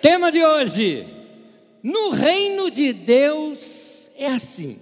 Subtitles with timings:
[0.00, 1.06] Tema de hoje:
[1.82, 4.78] No reino de Deus é assim.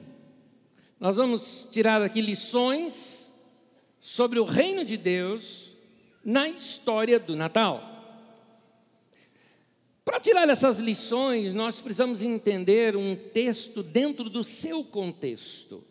[1.00, 3.30] Nós vamos tirar aqui lições
[3.98, 5.72] sobre o reino de Deus
[6.24, 7.92] na história do Natal.
[10.04, 15.82] Para tirar essas lições, nós precisamos entender um texto dentro do seu contexto.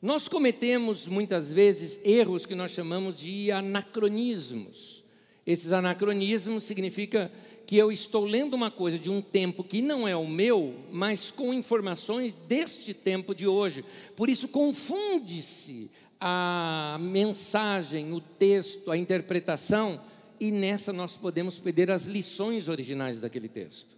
[0.00, 5.04] Nós cometemos muitas vezes erros que nós chamamos de anacronismos.
[5.46, 7.30] Esses anacronismos significa
[7.66, 11.30] que eu estou lendo uma coisa de um tempo que não é o meu, mas
[11.30, 13.84] com informações deste tempo de hoje.
[14.16, 15.90] Por isso confunde-se
[16.20, 20.00] a mensagem, o texto, a interpretação
[20.38, 23.96] e nessa nós podemos perder as lições originais daquele texto.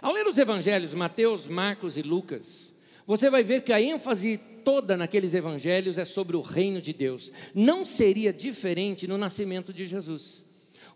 [0.00, 2.72] Ao ler os evangelhos, Mateus, Marcos e Lucas,
[3.06, 7.32] você vai ver que a ênfase toda naqueles evangelhos é sobre o reino de Deus.
[7.54, 10.44] Não seria diferente no nascimento de Jesus.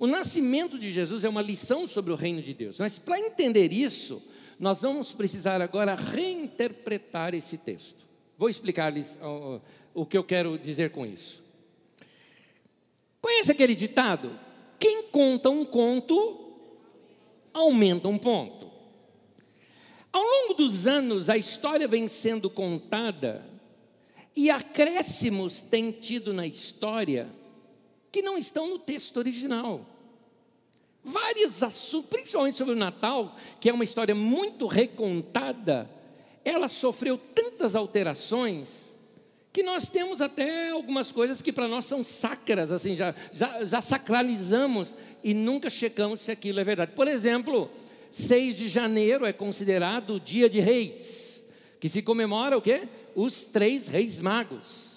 [0.03, 3.73] O nascimento de Jesus é uma lição sobre o reino de Deus, mas para entender
[3.73, 4.21] isso,
[4.59, 8.03] nós vamos precisar agora reinterpretar esse texto.
[8.37, 9.17] Vou explicar-lhes
[9.95, 11.45] o, que eu quero dizer com isso.
[13.21, 14.37] Conhece aquele ditado?
[14.77, 16.53] Quem conta um conto,
[17.55, 18.69] aumenta um ponto.
[20.13, 23.49] Ao longo dos anos, a história vem sendo contada
[24.35, 27.29] e acréscimos têm tido na história
[28.13, 29.87] que não estão no texto original.
[31.03, 35.91] Vários assuntos, principalmente sobre o Natal, que é uma história muito recontada,
[36.45, 38.93] ela sofreu tantas alterações
[39.53, 43.81] que nós temos até algumas coisas que para nós são sacras, assim, já, já, já
[43.81, 46.93] sacralizamos e nunca checamos se aquilo é verdade.
[46.93, 47.71] Por exemplo,
[48.11, 51.43] 6 de janeiro é considerado o dia de reis,
[51.81, 52.83] que se comemora o quê?
[53.15, 54.92] Os três reis magos.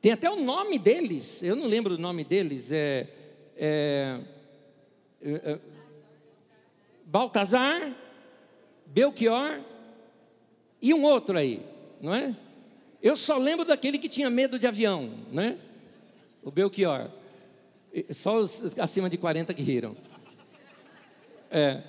[0.00, 3.08] Tem até o nome deles, eu não lembro o nome deles, é,
[3.56, 4.20] é,
[5.22, 5.58] é, é
[7.04, 7.94] Baltazar,
[8.86, 9.60] Belchior
[10.80, 11.60] e um outro aí,
[12.00, 12.34] não é?
[13.02, 15.56] Eu só lembro daquele que tinha medo de avião, né?
[16.42, 17.10] O Belchior.
[18.10, 19.96] Só os acima de 40 que riram.
[21.50, 21.82] É.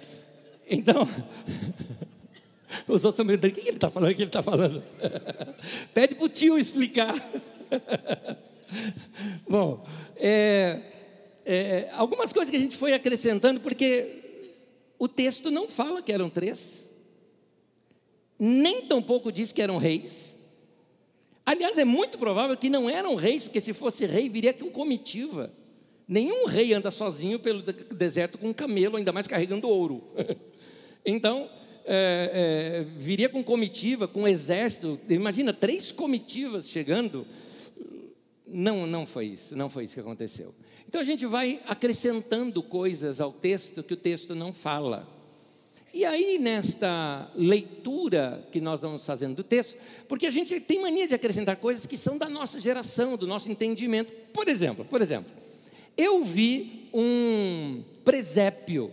[0.70, 1.04] Então,
[2.88, 4.12] os outros estão me perguntando, o que ele está falando?
[4.12, 4.84] O que ele está falando?
[5.94, 7.16] Pede para o tio explicar.
[9.48, 9.86] Bom,
[10.16, 10.82] é,
[11.46, 14.52] é, algumas coisas que a gente foi acrescentando, porque
[15.00, 16.90] o texto não fala que eram três,
[18.38, 20.38] nem tampouco diz que eram reis,
[21.48, 25.50] Aliás, é muito provável que não eram reis, porque se fosse rei, viria com comitiva.
[26.06, 30.04] Nenhum rei anda sozinho pelo deserto com um camelo, ainda mais carregando ouro.
[31.06, 31.50] então,
[31.86, 35.00] é, é, viria com comitiva, com exército.
[35.08, 37.26] Imagina, três comitivas chegando.
[38.48, 40.54] Não, não foi isso, não foi isso que aconteceu.
[40.88, 45.08] Então a gente vai acrescentando coisas ao texto que o texto não fala.
[45.94, 49.78] E aí, nesta leitura que nós vamos fazendo do texto,
[50.08, 53.52] porque a gente tem mania de acrescentar coisas que são da nossa geração, do nosso
[53.52, 54.14] entendimento.
[54.34, 55.34] Por exemplo, por exemplo,
[55.98, 58.92] eu vi um presépio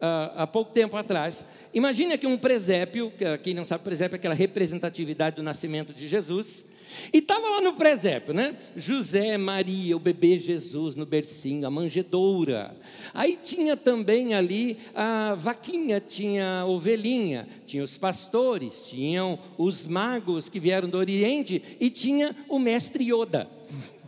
[0.00, 1.44] uh, há pouco tempo atrás.
[1.74, 6.64] Imagine que um presépio, quem não sabe, presépio é aquela representatividade do nascimento de Jesus.
[7.12, 8.56] E estava lá no presépio, né?
[8.76, 12.76] José, Maria, o bebê Jesus no bercinho, a manjedoura.
[13.14, 20.48] Aí tinha também ali a vaquinha, tinha a ovelhinha, tinha os pastores, tinham os magos
[20.48, 23.48] que vieram do Oriente e tinha o mestre Yoda.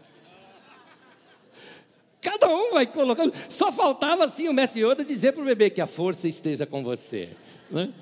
[2.20, 3.32] Cada um vai colocando.
[3.48, 6.82] Só faltava assim o mestre Yoda dizer para o bebê que a força esteja com
[6.82, 7.30] você.
[7.70, 7.92] Né?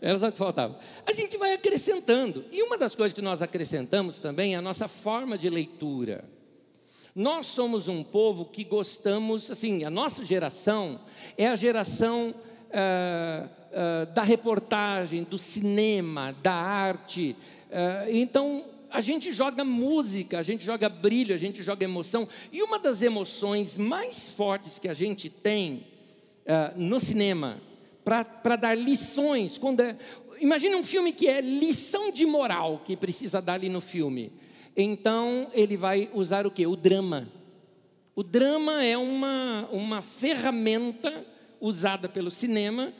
[0.00, 0.78] Era só o que faltava.
[1.06, 2.44] A gente vai acrescentando.
[2.52, 6.24] E uma das coisas que nós acrescentamos também é a nossa forma de leitura.
[7.14, 11.00] Nós somos um povo que gostamos, assim, a nossa geração
[11.38, 12.34] é a geração
[12.72, 17.34] ah, ah, da reportagem, do cinema, da arte.
[17.72, 22.28] Ah, então, a gente joga música, a gente joga brilho, a gente joga emoção.
[22.52, 25.86] E uma das emoções mais fortes que a gente tem
[26.76, 27.60] no cinema,
[28.06, 29.58] para dar lições.
[29.58, 29.96] Quando é,
[30.38, 34.32] imagine um filme que é lição de moral que precisa dar ali no filme.
[34.76, 36.64] Então ele vai usar o que?
[36.68, 37.28] O drama.
[38.14, 41.26] O drama é uma, uma ferramenta
[41.60, 42.92] usada pelo cinema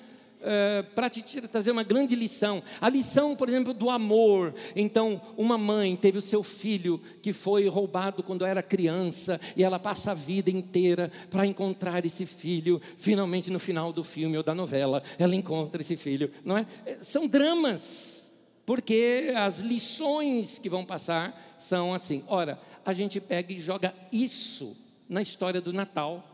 [0.47, 2.63] uh, para te trazer uma grande lição.
[2.81, 4.55] A lição, por exemplo, do amor.
[4.75, 9.79] Então, uma mãe teve o seu filho que foi roubado quando era criança e ela
[9.79, 12.81] passa a vida inteira para encontrar esse filho.
[12.97, 16.31] Finalmente, no final do filme ou da novela, ela encontra esse filho.
[16.45, 16.67] Não é?
[16.87, 18.17] é são dramas
[18.65, 22.25] porque as lições que vão passar são assim.
[22.27, 24.77] Ora, a gente pega e joga isso
[25.09, 26.29] na história do Natal,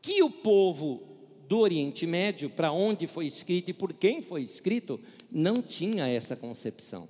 [0.00, 1.17] que o povo
[1.48, 5.00] do Oriente Médio, para onde foi escrito e por quem foi escrito,
[5.30, 7.08] não tinha essa concepção.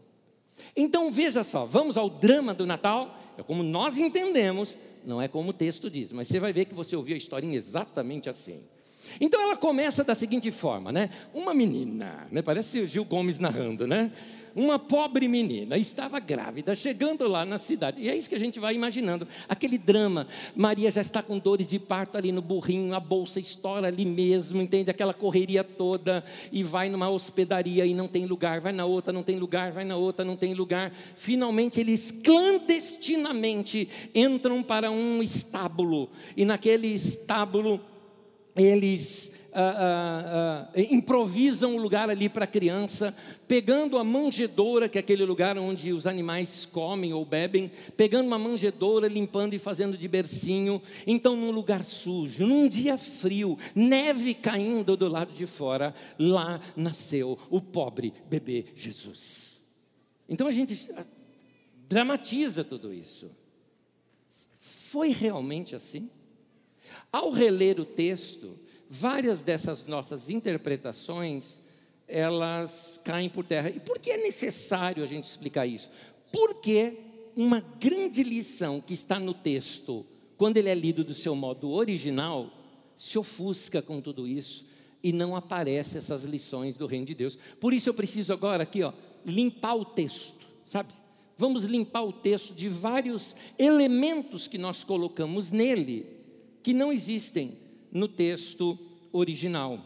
[0.76, 5.50] Então veja só, vamos ao drama do Natal, é como nós entendemos, não é como
[5.50, 8.60] o texto diz, mas você vai ver que você ouviu a historinha exatamente assim.
[9.20, 11.10] Então ela começa da seguinte forma, né?
[11.32, 12.42] Uma menina, né?
[12.42, 14.12] Parece o Gil Gomes narrando, né?
[14.54, 18.00] Uma pobre menina estava grávida, chegando lá na cidade.
[18.00, 19.26] E é isso que a gente vai imaginando.
[19.48, 20.26] Aquele drama.
[20.54, 24.60] Maria já está com dores de parto ali no burrinho, a bolsa estoura ali mesmo,
[24.60, 24.90] entende?
[24.90, 26.24] Aquela correria toda.
[26.50, 29.84] E vai numa hospedaria e não tem lugar, vai na outra, não tem lugar, vai
[29.84, 30.92] na outra, não tem lugar.
[31.16, 36.10] Finalmente eles clandestinamente entram para um estábulo.
[36.36, 37.80] E naquele estábulo
[38.56, 43.14] eles ah, ah, ah, improvisam um lugar ali para a criança,
[43.46, 48.38] pegando a manjedoura, que é aquele lugar onde os animais comem ou bebem, pegando uma
[48.38, 50.82] manjedoura, limpando e fazendo de bercinho.
[51.06, 57.38] Então, num lugar sujo, num dia frio, neve caindo do lado de fora, lá nasceu
[57.50, 59.48] o pobre bebê Jesus.
[60.28, 60.90] Então a gente
[61.88, 63.30] dramatiza tudo isso.
[64.58, 66.10] Foi realmente assim?
[67.10, 68.58] Ao reler o texto,
[68.88, 71.58] várias dessas nossas interpretações,
[72.06, 73.68] elas caem por terra.
[73.68, 75.90] E por que é necessário a gente explicar isso?
[76.32, 76.94] Porque
[77.36, 80.04] uma grande lição que está no texto,
[80.36, 82.50] quando ele é lido do seu modo original,
[82.96, 84.66] se ofusca com tudo isso
[85.02, 87.38] e não aparece essas lições do reino de Deus.
[87.60, 88.92] Por isso eu preciso agora aqui, ó,
[89.24, 90.92] limpar o texto, sabe?
[91.36, 96.06] Vamos limpar o texto de vários elementos que nós colocamos nele
[96.62, 97.56] que não existem
[97.92, 98.78] no texto
[99.12, 99.84] original.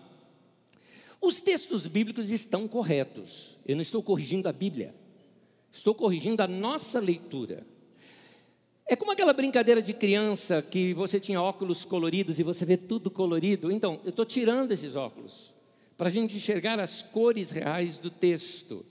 [1.21, 3.57] Os textos bíblicos estão corretos.
[3.65, 4.95] Eu não estou corrigindo a Bíblia.
[5.73, 7.65] Estou corrigindo a nossa leitura.
[8.87, 13.11] É como aquela brincadeira de criança que você tinha óculos coloridos e você vê tudo
[13.11, 13.71] colorido.
[13.71, 15.55] Então, eu estou tirando esses óculos
[15.97, 18.85] para a gente enxergar as cores reais do texto.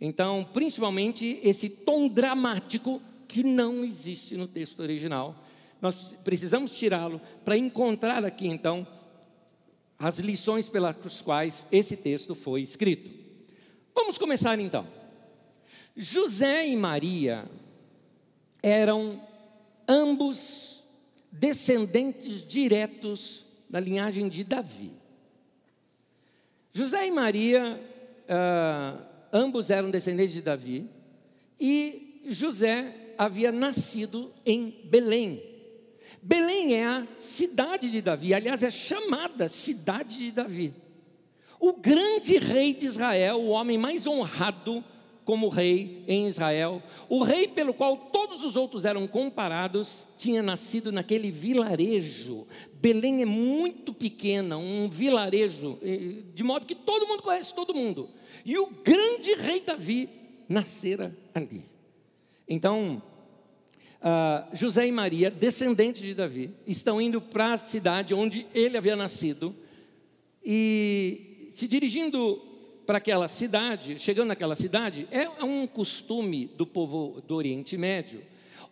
[0.00, 5.44] Então, principalmente esse tom dramático que não existe no texto original
[5.80, 8.86] nós precisamos tirá-lo para encontrar aqui então
[9.98, 13.10] as lições pelas quais esse texto foi escrito.
[13.94, 14.86] Vamos começar então.
[15.96, 17.44] José e Maria
[18.62, 19.20] eram
[19.88, 20.84] ambos
[21.32, 24.92] descendentes diretos da linhagem de Davi.
[26.72, 27.80] José e Maria,
[28.24, 29.02] uh,
[29.32, 30.88] ambos eram descendentes de Davi,
[31.58, 35.42] e José havia nascido em Belém,
[36.22, 40.74] Belém é a cidade de Davi, aliás, é chamada cidade de Davi.
[41.60, 44.84] O grande rei de Israel, o homem mais honrado
[45.24, 50.90] como rei em Israel, o rei pelo qual todos os outros eram comparados, tinha nascido
[50.90, 52.46] naquele vilarejo.
[52.80, 55.78] Belém é muito pequena, um vilarejo,
[56.32, 58.08] de modo que todo mundo conhece todo mundo.
[58.42, 60.08] E o grande rei Davi
[60.48, 61.64] nascera ali.
[62.48, 63.02] Então,
[64.00, 68.96] uh, José e Maria, descendentes de Davi, estão indo para a cidade onde ele havia
[68.96, 69.54] nascido
[70.44, 72.42] e se dirigindo
[72.86, 78.22] para aquela cidade, chegando naquela cidade, é um costume do povo do Oriente Médio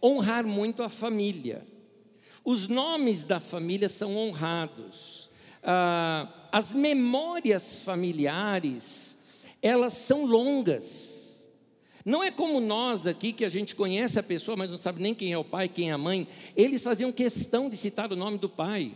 [0.02, 1.67] honrar muito a família.
[2.45, 5.30] Os nomes da família são honrados.
[5.62, 9.18] Ah, as memórias familiares,
[9.61, 11.15] elas são longas.
[12.06, 15.12] Não é como nós aqui, que a gente conhece a pessoa, mas não sabe nem
[15.12, 16.28] quem é o pai, quem é a mãe.
[16.56, 18.92] Eles faziam questão de citar o nome do pai.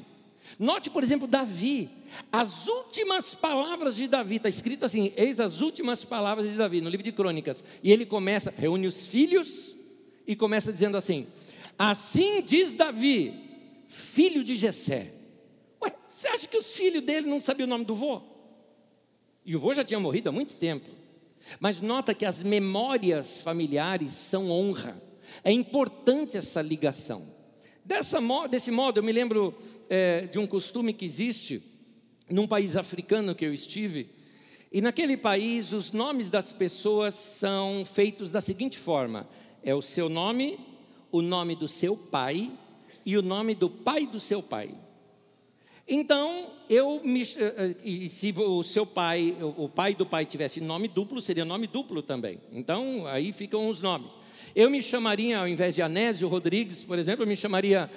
[0.56, 1.90] Note, por exemplo, Davi.
[2.30, 6.88] As últimas palavras de Davi, está escrito assim: eis as últimas palavras de Davi, no
[6.88, 7.64] livro de crônicas.
[7.82, 9.74] E ele começa, reúne os filhos
[10.24, 11.26] e começa dizendo assim:
[11.76, 13.34] Assim diz Davi,
[13.88, 15.12] filho de Jessé.
[15.82, 18.22] Ué, você acha que os filhos dele não sabiam o nome do vô?
[19.44, 20.99] E o vô já tinha morrido há muito tempo.
[21.58, 25.00] Mas nota que as memórias familiares são honra.
[25.42, 27.28] É importante essa ligação.
[27.84, 29.54] Dessa, desse modo, eu me lembro
[29.88, 31.62] é, de um costume que existe
[32.28, 34.10] num país africano que eu estive.
[34.72, 39.28] E naquele país, os nomes das pessoas são feitos da seguinte forma:
[39.62, 40.58] é o seu nome,
[41.10, 42.50] o nome do seu pai
[43.04, 44.70] e o nome do pai do seu pai.
[45.92, 50.60] Então, eu me, eh, eh, e se o seu pai, o pai do pai tivesse
[50.60, 52.38] nome duplo, seria nome duplo também.
[52.52, 54.12] Então, aí ficam os nomes.
[54.54, 57.90] Eu me chamaria, ao invés de Anésio Rodrigues, por exemplo, eu me chamaria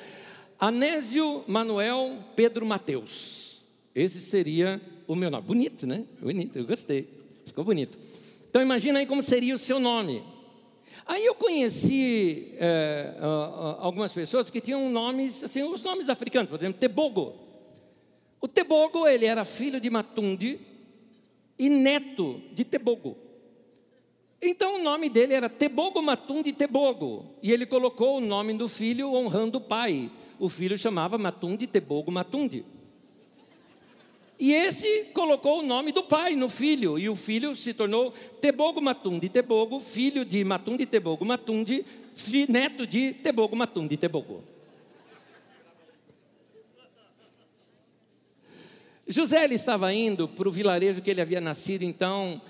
[0.59, 3.61] Anésio Manuel Pedro Mateus.
[3.93, 5.45] Esse seria o meu nome.
[5.45, 6.03] Bonito, né?
[6.19, 7.07] Bonito, eu gostei.
[7.45, 7.95] Ficou bonito.
[8.49, 10.23] Então, imagina aí como seria o seu nome.
[11.05, 13.17] Aí eu conheci é,
[13.77, 17.52] algumas pessoas que tinham nomes, assim, os nomes africanos, por exemplo, Tebogo.
[18.43, 20.59] O Tebogo, ele era filho de Matunde
[21.57, 23.15] e neto de Tebogo.
[24.41, 27.37] Então o nome dele era Tebogo Matunde Tebogo.
[27.41, 30.11] E ele colocou o nome do filho honrando o pai.
[30.37, 32.65] O filho chamava Matunde Tebogo Matunde.
[34.37, 38.81] E esse colocou o nome do pai no filho, e o filho se tornou Tebogo
[38.81, 41.85] Matunde Tebogo, filho de Matunde Tebogo Matunde,
[42.49, 44.43] neto de Tebogo Matunde Tebogo.
[49.07, 52.41] José ele estava indo para o vilarejo que ele havia nascido, então,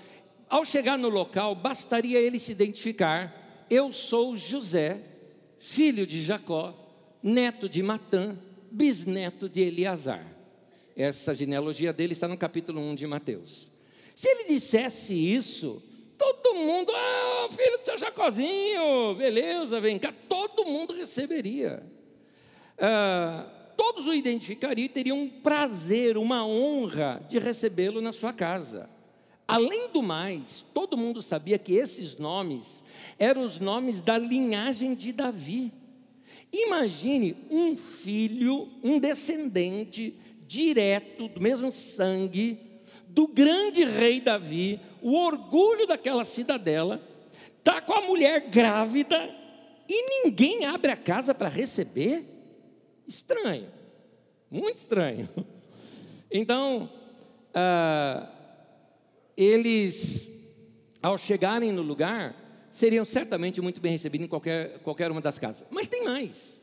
[0.48, 5.00] ao chegar no local, bastaria ele se identificar: Eu sou José,
[5.58, 6.74] filho de Jacó,
[7.22, 8.38] neto de Matã,
[8.70, 10.24] bisneto de Eleazar.
[10.96, 13.72] Essa genealogia dele está no capítulo 1 de Mateus.
[14.14, 15.82] Se ele dissesse isso,
[16.16, 21.82] todo mundo, ah, filho do seu Jacozinho, beleza, vem cá, todo mundo receberia.
[22.78, 28.88] Ah, todos o identificariam e teriam um prazer, uma honra de recebê-lo na sua casa.
[29.46, 32.82] Além do mais, todo mundo sabia que esses nomes
[33.18, 35.72] eram os nomes da linhagem de Davi.
[36.52, 40.14] Imagine um filho, um descendente
[40.46, 42.58] direto do mesmo sangue
[43.08, 47.00] do grande rei Davi, o orgulho daquela cidadela,
[47.58, 49.32] está com a mulher grávida
[49.88, 52.33] e ninguém abre a casa para receber?
[53.06, 53.68] Estranho,
[54.50, 55.28] muito estranho.
[56.36, 56.90] Então,
[57.54, 58.28] ah,
[59.36, 60.28] eles,
[61.00, 62.34] ao chegarem no lugar,
[62.70, 65.64] seriam certamente muito bem recebidos em qualquer, qualquer uma das casas.
[65.70, 66.60] Mas tem mais.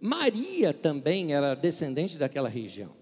[0.00, 2.92] Maria também era descendente daquela região.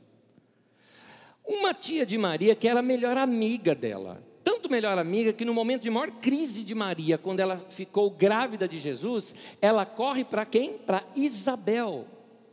[1.44, 4.22] Uma tia de Maria que era a melhor amiga dela.
[4.42, 8.66] Tanto melhor amiga que no momento de maior crise de Maria, quando ela ficou grávida
[8.66, 10.78] de Jesus, ela corre para quem?
[10.78, 12.06] Para Isabel.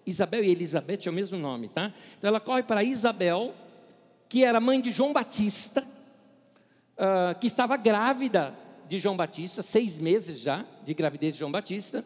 [0.05, 1.93] Isabel e Elizabeth é o mesmo nome, tá?
[2.17, 3.53] Então ela corre para Isabel,
[4.27, 5.81] que era mãe de João Batista,
[6.97, 8.55] uh, que estava grávida
[8.87, 12.03] de João Batista, seis meses já de gravidez de João Batista.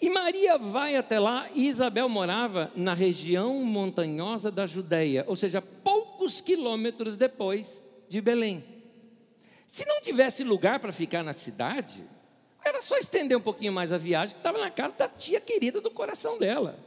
[0.00, 5.62] E Maria vai até lá, e Isabel morava na região montanhosa da Judéia, ou seja,
[5.62, 8.64] poucos quilômetros depois de Belém.
[9.68, 12.04] Se não tivesse lugar para ficar na cidade,
[12.64, 15.80] era só estender um pouquinho mais a viagem, que estava na casa da tia querida
[15.80, 16.78] do coração dela.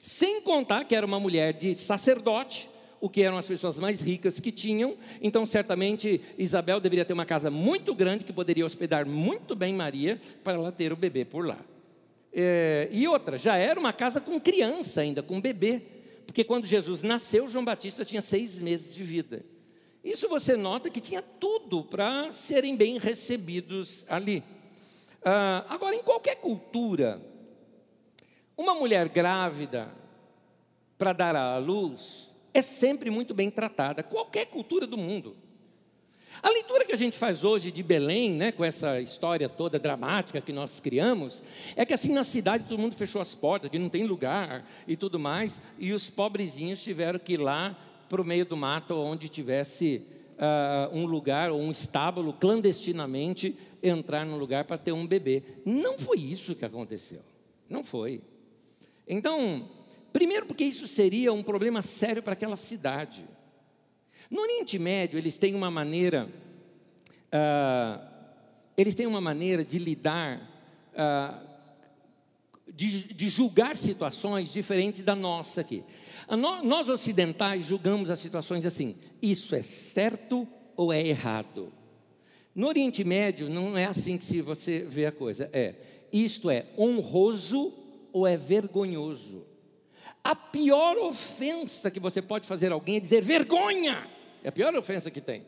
[0.00, 2.68] Sem contar que era uma mulher de sacerdote,
[3.00, 7.26] o que eram as pessoas mais ricas que tinham, então certamente Isabel deveria ter uma
[7.26, 11.46] casa muito grande que poderia hospedar muito bem Maria para ela ter o bebê por
[11.46, 11.58] lá.
[12.32, 15.82] É, e outra, já era uma casa com criança ainda, com bebê,
[16.26, 19.44] porque quando Jesus nasceu, João Batista tinha seis meses de vida.
[20.04, 24.42] Isso você nota que tinha tudo para serem bem recebidos ali.
[25.24, 27.20] Ah, agora, em qualquer cultura,
[28.58, 29.88] uma mulher grávida,
[30.98, 35.36] para dar à luz, é sempre muito bem tratada, qualquer cultura do mundo.
[36.42, 40.40] A leitura que a gente faz hoje de Belém, né, com essa história toda dramática
[40.40, 41.42] que nós criamos,
[41.76, 44.96] é que assim na cidade todo mundo fechou as portas, que não tem lugar e
[44.96, 47.76] tudo mais, e os pobrezinhos tiveram que ir lá
[48.08, 50.02] para o meio do mato, onde tivesse
[50.34, 55.42] uh, um lugar ou um estábulo, clandestinamente entrar no lugar para ter um bebê.
[55.64, 57.20] Não foi isso que aconteceu.
[57.68, 58.20] Não foi.
[59.08, 59.68] Então,
[60.12, 63.24] primeiro porque isso seria um problema sério para aquela cidade.
[64.30, 66.28] No Oriente Médio, eles têm uma maneira,
[67.32, 68.06] uh,
[68.76, 70.38] eles têm uma maneira de lidar,
[70.92, 71.48] uh,
[72.74, 75.82] de, de, julgar situações diferentes da nossa aqui.
[76.28, 80.46] No, nós ocidentais julgamos as situações assim: isso é certo
[80.76, 81.72] ou é errado?
[82.54, 85.48] No Oriente Médio, não é assim que se você vê a coisa.
[85.52, 85.74] É,
[86.12, 87.72] isto é honroso
[88.12, 89.46] ou é vergonhoso.
[90.22, 94.06] A pior ofensa que você pode fazer a alguém é dizer vergonha.
[94.42, 95.42] É a pior ofensa que tem.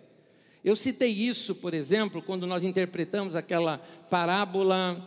[0.65, 5.07] Eu citei isso, por exemplo, quando nós interpretamos aquela parábola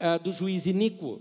[0.00, 1.20] ah, do juiz iníquo.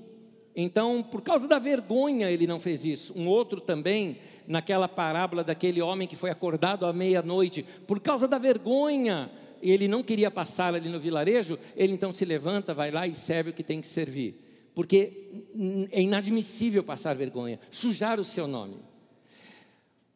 [0.56, 3.14] Então, por causa da vergonha, ele não fez isso.
[3.18, 8.38] Um outro também, naquela parábola daquele homem que foi acordado à meia-noite, por causa da
[8.38, 13.16] vergonha, ele não queria passar ali no vilarejo, ele então se levanta, vai lá e
[13.16, 14.43] serve o que tem que servir
[14.74, 15.46] porque
[15.92, 18.78] é inadmissível passar vergonha, sujar o seu nome.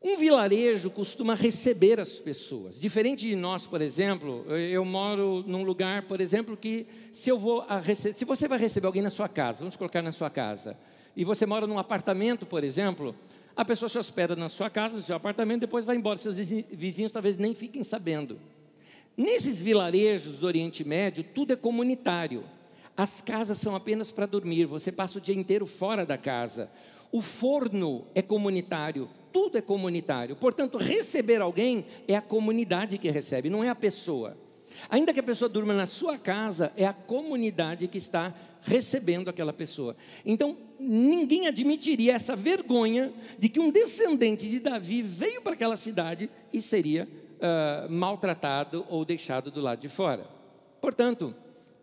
[0.01, 2.79] Um vilarejo costuma receber as pessoas.
[2.79, 7.65] Diferente de nós, por exemplo, eu moro num lugar, por exemplo, que se eu vou
[8.13, 10.77] se você vai receber alguém na sua casa, vamos colocar na sua casa,
[11.15, 13.15] e você mora num apartamento, por exemplo,
[13.55, 16.19] a pessoa se hospeda na sua casa, no seu apartamento, depois vai embora.
[16.19, 18.39] Seus vizinhos talvez nem fiquem sabendo.
[19.17, 22.43] Nesses vilarejos do Oriente Médio, tudo é comunitário.
[22.97, 26.67] As casas são apenas para dormir, você passa o dia inteiro fora da casa.
[27.11, 30.35] O forno é comunitário, tudo é comunitário.
[30.35, 34.35] Portanto, receber alguém é a comunidade que recebe, não é a pessoa.
[34.89, 39.53] Ainda que a pessoa durma na sua casa, é a comunidade que está recebendo aquela
[39.53, 39.95] pessoa.
[40.25, 46.31] Então, ninguém admitiria essa vergonha de que um descendente de Davi veio para aquela cidade
[46.51, 50.27] e seria uh, maltratado ou deixado do lado de fora.
[50.81, 51.35] Portanto,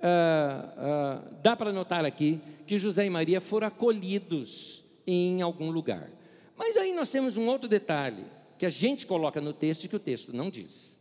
[0.04, 6.11] uh, uh, dá para notar aqui que José e Maria foram acolhidos em algum lugar.
[6.56, 8.25] Mas aí nós temos um outro detalhe
[8.58, 11.00] que a gente coloca no texto e que o texto não diz.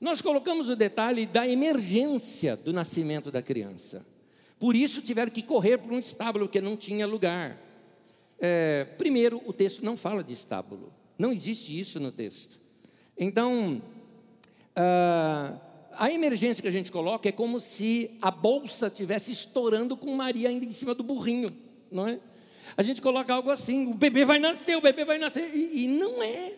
[0.00, 4.06] Nós colocamos o detalhe da emergência do nascimento da criança.
[4.58, 7.60] Por isso tiveram que correr para um estábulo que não tinha lugar.
[8.38, 10.92] É, primeiro, o texto não fala de estábulo.
[11.18, 12.58] Não existe isso no texto.
[13.18, 13.82] Então,
[14.74, 15.58] ah,
[15.92, 20.48] a emergência que a gente coloca é como se a bolsa tivesse estourando com Maria
[20.48, 21.50] ainda em cima do burrinho,
[21.90, 22.18] não é?
[22.76, 25.88] A gente coloca algo assim: o bebê vai nascer, o bebê vai nascer, e, e
[25.88, 26.54] não é.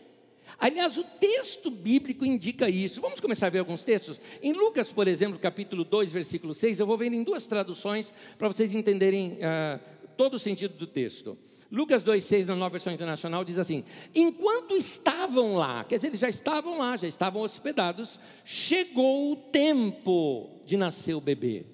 [0.59, 3.01] Aliás, o texto bíblico indica isso.
[3.01, 4.21] Vamos começar a ver alguns textos?
[4.43, 8.49] Em Lucas, por exemplo, capítulo 2, versículo 6, eu vou ver em duas traduções para
[8.49, 9.81] vocês entenderem uh,
[10.17, 11.39] todo o sentido do texto.
[11.73, 13.83] Lucas 2,6, na nova versão internacional, diz assim:
[14.15, 20.51] Enquanto estavam lá, quer dizer, eles já estavam lá, já estavam hospedados, chegou o tempo
[20.67, 21.65] de nascer o bebê.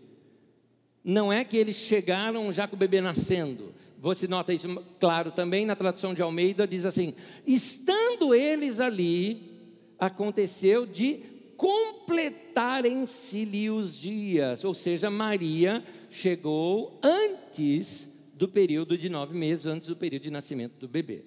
[1.03, 3.75] Não é que eles chegaram já com o bebê nascendo.
[3.99, 4.69] Você nota isso
[5.01, 7.13] claro também na tradução de Almeida, diz assim:
[7.45, 9.51] Estando eles ali,
[9.99, 11.25] aconteceu de
[11.57, 18.09] completarem-se-lhe os dias, ou seja, Maria chegou antes
[18.39, 21.25] do período de nove meses, antes do período de nascimento do bebê.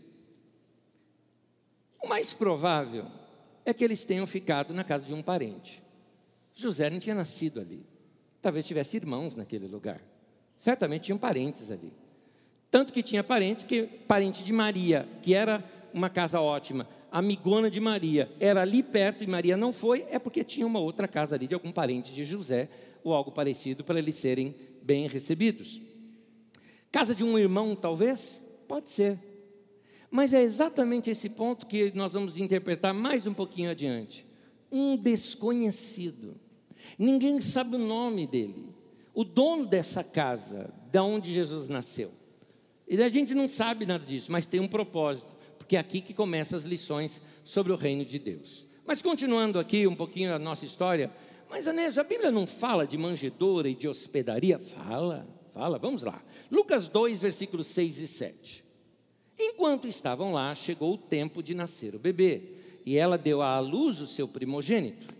[2.02, 3.06] O mais provável
[3.66, 5.84] é que eles tenham ficado na casa de um parente.
[6.56, 7.86] José não tinha nascido ali.
[8.42, 10.02] Talvez tivesse irmãos naquele lugar.
[10.56, 11.94] Certamente tinham parentes ali.
[12.72, 17.82] Tanto que tinha parentes que parente de Maria, que era uma casa ótima, amigona de
[17.82, 21.46] Maria, era ali perto e Maria não foi, é porque tinha uma outra casa ali
[21.46, 22.70] de algum parente de José
[23.04, 25.82] ou algo parecido para eles serem bem recebidos.
[26.92, 28.42] Casa de um irmão, talvez?
[28.68, 29.18] Pode ser.
[30.10, 34.28] Mas é exatamente esse ponto que nós vamos interpretar mais um pouquinho adiante.
[34.70, 36.36] Um desconhecido.
[37.00, 38.76] Ninguém sabe o nome dele.
[39.14, 42.12] O dono dessa casa, da onde Jesus nasceu.
[42.88, 46.14] E a gente não sabe nada disso, mas tem um propósito, porque é aqui que
[46.14, 48.68] começam as lições sobre o reino de Deus.
[48.86, 51.10] Mas continuando aqui um pouquinho a nossa história,
[51.50, 54.60] mas Anésio, a Bíblia não fala de manjedoura e de hospedaria?
[54.60, 55.41] Fala.
[55.54, 56.22] Fala, vamos lá.
[56.50, 58.64] Lucas 2, versículos 6 e 7.
[59.38, 62.42] Enquanto estavam lá, chegou o tempo de nascer o bebê,
[62.86, 65.14] e ela deu à luz o seu primogênito.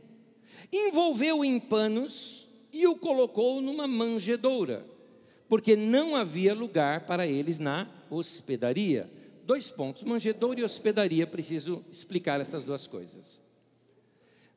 [0.72, 4.86] Envolveu-o em panos e o colocou numa manjedoura,
[5.50, 9.10] porque não havia lugar para eles na hospedaria.
[9.44, 13.42] Dois pontos: manjedoura e hospedaria, preciso explicar essas duas coisas.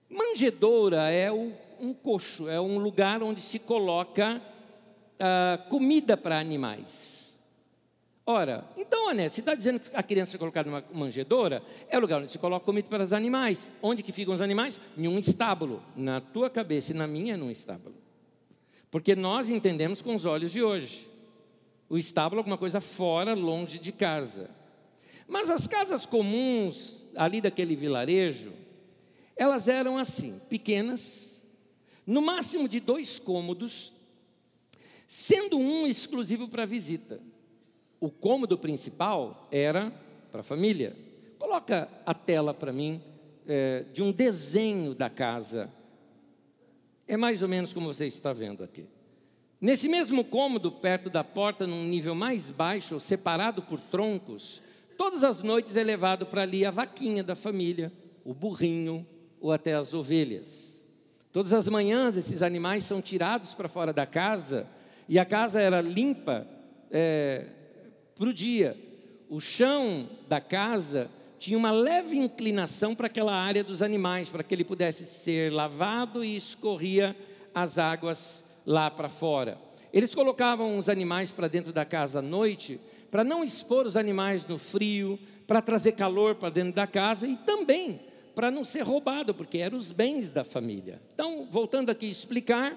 [0.08, 4.40] Manjedoura é um coxo, é um lugar onde se coloca
[5.14, 7.14] uh, comida para animais.
[8.26, 12.00] Ora, então, Ané, se está dizendo que a criança é colocada numa manjedoura, é o
[12.00, 13.70] lugar onde se coloca comida para os animais.
[13.82, 14.80] Onde que ficam os animais?
[14.96, 15.82] Em um estábulo.
[15.94, 17.94] Na tua cabeça e na minha, num estábulo.
[18.90, 21.06] Porque nós entendemos com os olhos de hoje.
[21.88, 24.50] O estábulo é alguma coisa fora, longe de casa.
[25.28, 28.52] Mas as casas comuns ali daquele vilarejo,
[29.36, 31.40] elas eram assim, pequenas,
[32.06, 33.92] no máximo de dois cômodos,
[35.06, 37.20] sendo um exclusivo para visita.
[38.00, 39.92] O cômodo principal era
[40.30, 40.96] para a família.
[41.38, 43.00] Coloca a tela para mim
[43.46, 45.70] é, de um desenho da casa.
[47.06, 48.86] É mais ou menos como você está vendo aqui.
[49.60, 54.60] Nesse mesmo cômodo, perto da porta, num nível mais baixo, separado por troncos,
[54.98, 57.92] todas as noites é levado para ali a vaquinha da família,
[58.24, 59.06] o burrinho
[59.40, 60.82] ou até as ovelhas.
[61.32, 64.68] Todas as manhãs esses animais são tirados para fora da casa
[65.08, 66.46] e a casa era limpa
[66.90, 67.46] é,
[68.14, 68.76] para o dia.
[69.28, 74.54] O chão da casa tinha uma leve inclinação para aquela área dos animais, para que
[74.54, 77.16] ele pudesse ser lavado e escorria
[77.54, 79.58] as águas lá para fora.
[79.92, 84.46] Eles colocavam os animais para dentro da casa à noite, para não expor os animais
[84.46, 88.00] no frio, para trazer calor para dentro da casa e também
[88.34, 91.00] para não ser roubado, porque eram os bens da família.
[91.14, 92.76] Então, voltando aqui a explicar,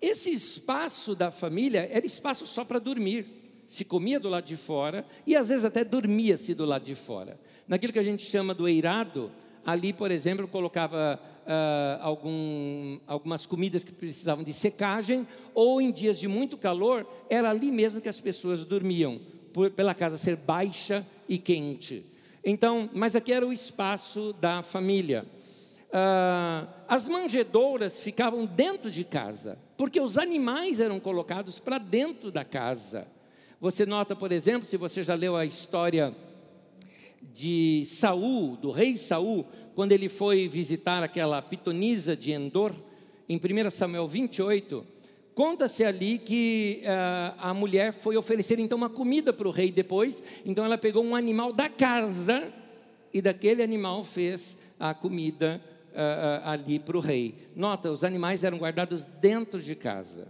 [0.00, 3.26] esse espaço da família era espaço só para dormir.
[3.66, 7.38] Se comia do lado de fora e às vezes até dormia-se do lado de fora.
[7.66, 9.30] Naquilo que a gente chama do eirado,
[9.64, 16.18] ali, por exemplo, colocava uh, algum, algumas comidas que precisavam de secagem, ou em dias
[16.18, 19.20] de muito calor, era ali mesmo que as pessoas dormiam,
[19.52, 22.04] por, pela casa ser baixa e quente.
[22.44, 25.24] Então, mas aqui era o espaço da família.
[25.90, 32.44] Ah, as manjedouras ficavam dentro de casa, porque os animais eram colocados para dentro da
[32.44, 33.06] casa.
[33.60, 36.14] Você nota, por exemplo, se você já leu a história
[37.32, 42.72] de Saul, do rei Saul, quando ele foi visitar aquela pitonisa de Endor,
[43.28, 44.86] em 1 Samuel 28,
[45.34, 50.22] conta-se ali que uh, a mulher foi oferecer então uma comida para o rei depois,
[50.44, 52.52] então ela pegou um animal da casa
[53.12, 55.60] e daquele animal fez a comida
[55.94, 57.34] uh, uh, ali para o rei.
[57.54, 60.28] Nota, os animais eram guardados dentro de casa.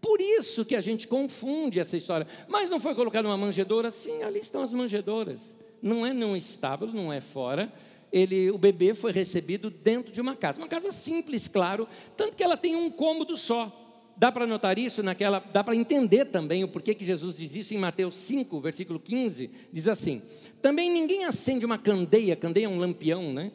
[0.00, 2.26] Por isso que a gente confunde essa história.
[2.48, 3.90] Mas não foi colocado uma manjedoura?
[3.92, 5.54] Sim, ali estão as manjedouras.
[5.80, 7.72] Não é num estábulo, não é fora,
[8.12, 10.58] ele, o bebê foi recebido dentro de uma casa.
[10.58, 13.78] Uma casa simples, claro, tanto que ela tem um cômodo só.
[14.14, 17.74] Dá para notar isso naquela, dá para entender também o porquê que Jesus diz isso
[17.74, 20.20] em Mateus 5, versículo 15, diz assim:
[20.60, 23.50] Também ninguém acende uma candeia, candeia é um lampião, né?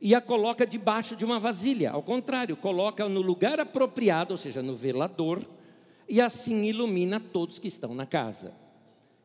[0.00, 4.62] E a coloca debaixo de uma vasilha, ao contrário, coloca no lugar apropriado, ou seja,
[4.62, 5.44] no velador,
[6.08, 8.54] e assim ilumina todos que estão na casa.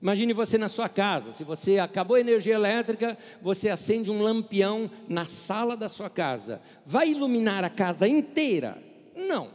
[0.02, 4.92] Imagine você na sua casa, se você acabou a energia elétrica, você acende um lampião
[5.08, 6.62] na sala da sua casa.
[6.86, 8.78] Vai iluminar a casa inteira?
[9.16, 9.50] Não,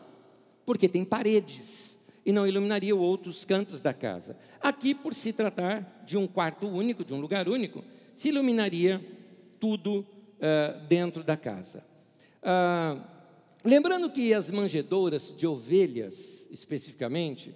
[0.64, 4.36] porque tem paredes e não iluminaria outros cantos da casa.
[4.60, 7.84] Aqui, por se tratar de um quarto único, de um lugar único,
[8.16, 9.00] se iluminaria
[9.60, 10.06] tudo
[10.40, 11.84] uh, dentro da casa.
[12.42, 13.00] Uh,
[13.64, 17.54] lembrando que as manjedouras de ovelhas, especificamente,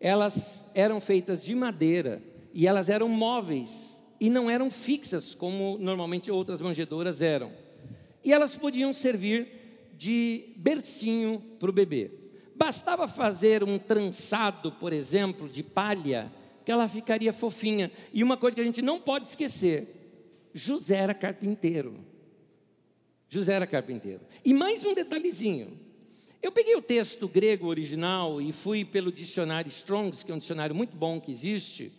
[0.00, 2.22] elas eram feitas de madeira
[2.54, 7.52] e elas eram móveis e não eram fixas como normalmente outras manjedouras eram.
[8.24, 9.48] E elas podiam servir
[9.96, 12.10] de bercinho para o bebê.
[12.54, 16.30] Bastava fazer um trançado, por exemplo, de palha,
[16.64, 17.90] que ela ficaria fofinha.
[18.12, 21.94] E uma coisa que a gente não pode esquecer: José era carpinteiro.
[23.32, 24.20] José era carpinteiro.
[24.44, 25.72] E mais um detalhezinho:
[26.42, 30.74] eu peguei o texto grego original e fui pelo dicionário Strongs, que é um dicionário
[30.74, 31.90] muito bom que existe,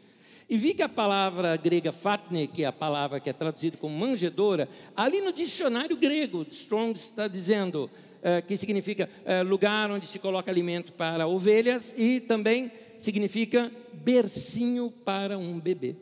[0.48, 3.98] e vi que a palavra grega fatne, que é a palavra que é traduzida como
[3.98, 7.90] manjedora, ali no dicionário grego, Strongs está dizendo
[8.22, 14.92] é, que significa é, lugar onde se coloca alimento para ovelhas e também significa bercinho
[15.04, 15.96] para um bebê.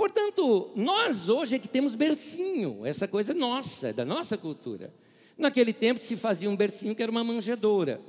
[0.00, 4.94] Portanto, nós hoje é que temos bercinho, essa coisa é nossa, é da nossa cultura.
[5.36, 8.00] Naquele tempo se fazia um bercinho que era uma manjedoura.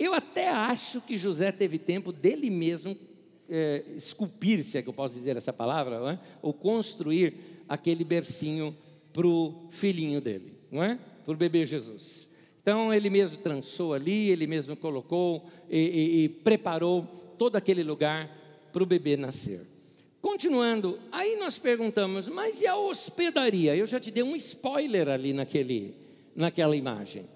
[0.00, 2.98] Eu até acho que José teve tempo dele mesmo
[3.48, 6.18] é, esculpir, se é que eu posso dizer essa palavra, é?
[6.42, 7.34] ou construir
[7.68, 8.76] aquele bercinho
[9.12, 10.98] para o filhinho dele, não é?
[11.24, 12.28] Para o bebê Jesus.
[12.60, 17.06] Então ele mesmo trançou ali, ele mesmo colocou e, e, e preparou
[17.38, 18.28] todo aquele lugar
[18.72, 19.77] para o bebê nascer.
[20.20, 23.76] Continuando, aí nós perguntamos, mas e a hospedaria?
[23.76, 25.94] Eu já te dei um spoiler ali naquele
[26.34, 27.28] naquela imagem.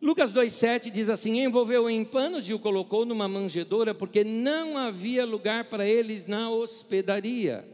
[0.00, 5.26] Lucas 2,7 diz assim: envolveu em panos e o colocou numa manjedoura, porque não havia
[5.26, 7.66] lugar para eles na hospedaria.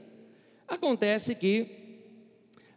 [0.66, 1.66] Acontece que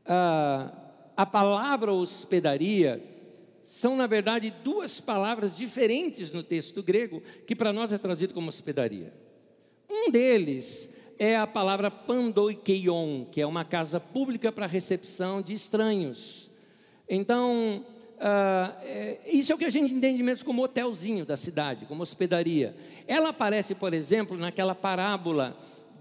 [0.06, 0.72] ah,
[1.18, 3.04] a palavra hospedaria
[3.64, 8.50] são, na verdade, duas palavras diferentes no texto grego, que para nós é traduzido como
[8.50, 9.12] hospedaria.
[9.90, 16.50] Um deles é a palavra pandoikeion, que é uma casa pública para recepção de estranhos.
[17.10, 17.84] Então,
[18.18, 22.02] uh, é, isso é o que a gente entende mesmo como hotelzinho da cidade, como
[22.02, 22.74] hospedaria.
[23.06, 25.58] Ela aparece, por exemplo, naquela parábola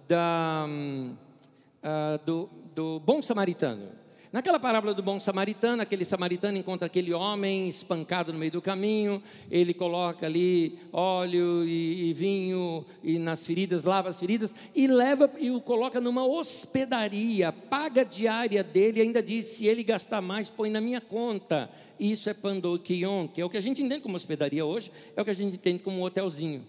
[0.07, 3.89] da, uh, do, do bom samaritano.
[4.31, 9.23] Naquela parábola do bom samaritano, aquele samaritano encontra aquele homem espancado no meio do caminho,
[9.51, 15.31] ele coloca ali óleo e, e, vinho e nas feridas, lava as feridas e leva
[15.39, 20.21] e o coloca numa hospedaria, paga a diária dele e ainda diz: se ele gastar
[20.21, 21.71] mais, põe na minha conta.
[21.99, 25.25] Isso é pandoquion, que é o que a gente entende como hospedaria hoje, é o
[25.25, 26.67] que a gente entende como um hotelzinho.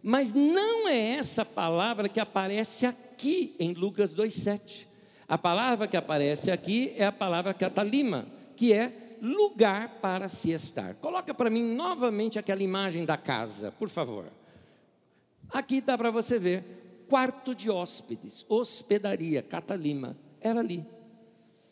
[0.00, 4.89] Mas não é essa palavra que aparece aqui em Lucas 2,7.
[5.30, 10.94] A palavra que aparece aqui é a palavra catalima, que é lugar para se estar.
[10.96, 14.24] Coloca para mim novamente aquela imagem da casa, por favor.
[15.48, 20.84] Aqui dá para você ver quarto de hóspedes, hospedaria, catalima, era ali.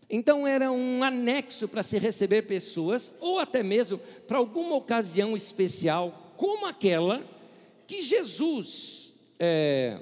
[0.08, 6.32] Então era um anexo para se receber pessoas, ou até mesmo para alguma ocasião especial,
[6.36, 7.24] como aquela
[7.88, 9.98] que Jesus, é,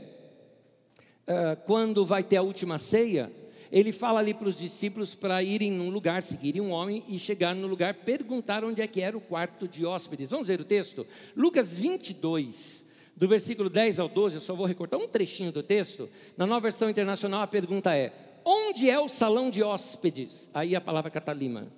[1.26, 3.32] é, quando vai ter a última ceia,
[3.70, 7.54] ele fala ali para os discípulos para irem num lugar, seguirem um homem e chegar
[7.54, 10.30] no lugar, perguntar onde é que era o quarto de hóspedes.
[10.30, 11.06] Vamos ver o texto?
[11.36, 12.84] Lucas 22,
[13.16, 16.08] do versículo 10 ao 12, eu só vou recortar um trechinho do texto.
[16.36, 18.12] Na nova versão internacional, a pergunta é:
[18.44, 20.48] onde é o salão de hóspedes?
[20.54, 21.68] Aí a palavra catalima.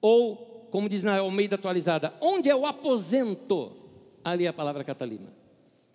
[0.00, 3.72] Ou, como diz na Almeida atualizada, onde é o aposento?
[4.22, 5.32] Ali a palavra catalima.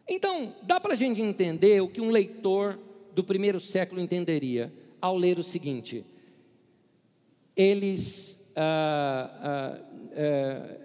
[0.08, 2.80] Então, dá para a gente entender o que um leitor
[3.14, 4.74] do primeiro século entenderia
[5.04, 6.06] ao ler o seguinte:
[7.58, 9.82] eles ah, ah,
[10.16, 10.78] ah,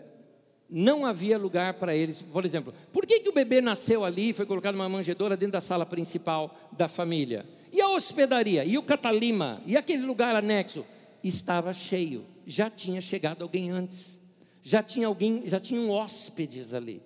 [0.68, 2.20] não havia lugar para eles.
[2.20, 5.52] Por exemplo, por que, que o bebê nasceu ali e foi colocado numa manjedoura dentro
[5.52, 7.46] da sala principal da família?
[7.72, 8.64] E a hospedaria?
[8.64, 9.62] E o catalima?
[9.64, 10.84] E aquele lugar anexo?
[11.22, 12.24] Estava cheio.
[12.44, 14.18] Já tinha chegado alguém antes.
[14.64, 17.02] Já tinha alguém, já tinham hóspedes ali.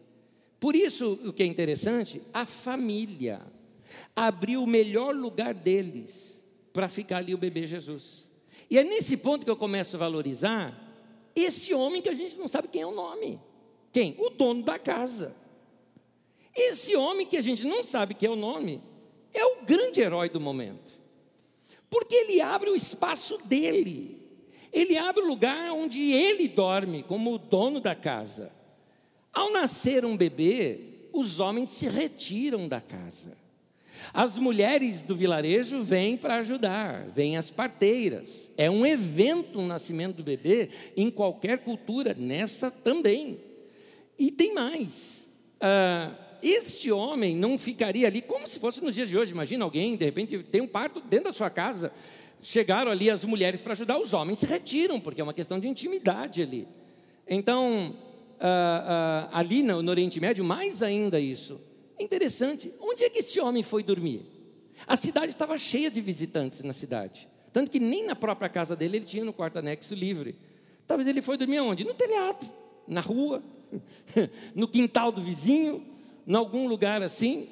[0.58, 3.42] Por isso, o que é interessante, a família
[4.16, 6.31] abriu o melhor lugar deles
[6.72, 8.28] para ficar ali o bebê Jesus.
[8.70, 10.78] E é nesse ponto que eu começo a valorizar
[11.34, 13.40] esse homem que a gente não sabe quem é o nome.
[13.90, 14.16] Quem?
[14.18, 15.34] O dono da casa.
[16.54, 18.82] Esse homem que a gente não sabe quem é o nome
[19.32, 20.98] é o grande herói do momento.
[21.88, 24.20] Porque ele abre o espaço dele.
[24.72, 28.50] Ele abre o lugar onde ele dorme, como o dono da casa.
[29.32, 33.36] Ao nascer um bebê, os homens se retiram da casa.
[34.12, 38.50] As mulheres do vilarejo vêm para ajudar, vêm as parteiras.
[38.56, 43.38] É um evento o nascimento do bebê em qualquer cultura, nessa também.
[44.18, 45.28] E tem mais.
[45.60, 46.12] Ah,
[46.42, 49.32] este homem não ficaria ali como se fosse nos dias de hoje.
[49.32, 51.92] Imagina alguém, de repente, tem um parto dentro da sua casa.
[52.42, 55.68] Chegaram ali as mulheres para ajudar, os homens se retiram, porque é uma questão de
[55.68, 56.66] intimidade ali.
[57.28, 57.96] Então,
[58.40, 61.60] ah, ah, ali no, no Oriente Médio, mais ainda isso.
[61.98, 64.26] É interessante, onde é que esse homem foi dormir?
[64.86, 67.28] A cidade estava cheia de visitantes na cidade.
[67.52, 70.36] Tanto que nem na própria casa dele ele tinha no quarto anexo livre.
[70.86, 71.84] Talvez ele foi dormir onde?
[71.84, 72.50] No telhado,
[72.86, 73.42] na rua,
[74.54, 75.84] no quintal do vizinho,
[76.26, 77.48] em algum lugar assim.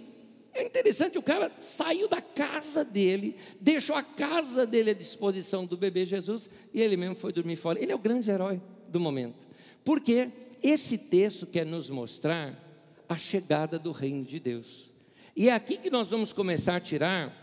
[0.52, 5.76] É interessante, o cara saiu da casa dele, deixou a casa dele à disposição do
[5.76, 7.80] bebê Jesus e ele mesmo foi dormir fora.
[7.80, 9.46] Ele é o grande herói do momento.
[9.84, 10.28] Porque
[10.62, 12.69] esse texto quer nos mostrar
[13.10, 14.92] a chegada do reino de Deus.
[15.34, 17.36] E é aqui que nós vamos começar a tirar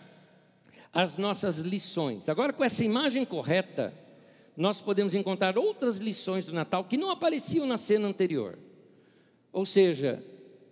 [0.93, 2.30] as nossas lições.
[2.30, 3.93] Agora, com essa imagem correta,
[4.56, 8.58] nós podemos encontrar outras lições do Natal que não apareciam na cena anterior.
[9.51, 10.23] Ou seja,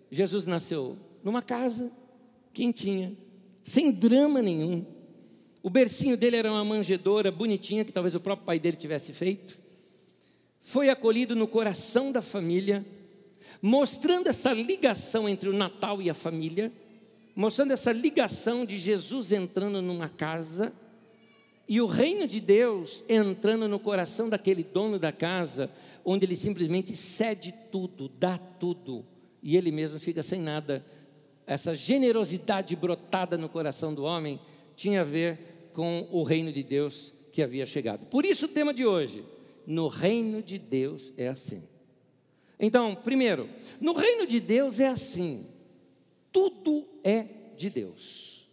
[0.10, 1.92] Jesus nasceu numa casa
[2.54, 3.18] quentinha,
[3.62, 4.86] sem drama nenhum.
[5.62, 9.60] O bercinho dele era uma manjedoura bonitinha que talvez o próprio pai dele tivesse feito.
[10.62, 12.86] Foi acolhido no coração da família,
[13.66, 16.72] mostrando essa ligação entre o Natal e a família,
[17.36, 20.72] mostrando essa ligação de Jesus entrando numa casa
[21.68, 25.72] e o reino de Deus entrando no coração daquele dono da casa,
[26.06, 29.04] onde ele simplesmente cede tudo, dá tudo,
[29.42, 30.86] e ele mesmo fica sem nada.
[31.48, 34.40] Essa generosidade brotada no coração do homem
[34.76, 38.06] tinha a ver com o reino de Deus que havia chegado.
[38.06, 39.26] Por isso o tema de hoje,
[39.66, 41.64] no reino de Deus é assim.
[42.60, 45.46] Então, primeiro, no reino de Deus é assim:
[46.32, 48.50] tudo é de Deus.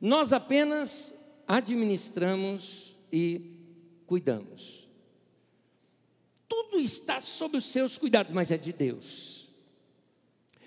[0.00, 1.14] Nós apenas
[1.46, 3.58] administramos e
[4.06, 4.88] cuidamos.
[6.48, 9.52] Tudo está sob os seus cuidados, mas é de Deus.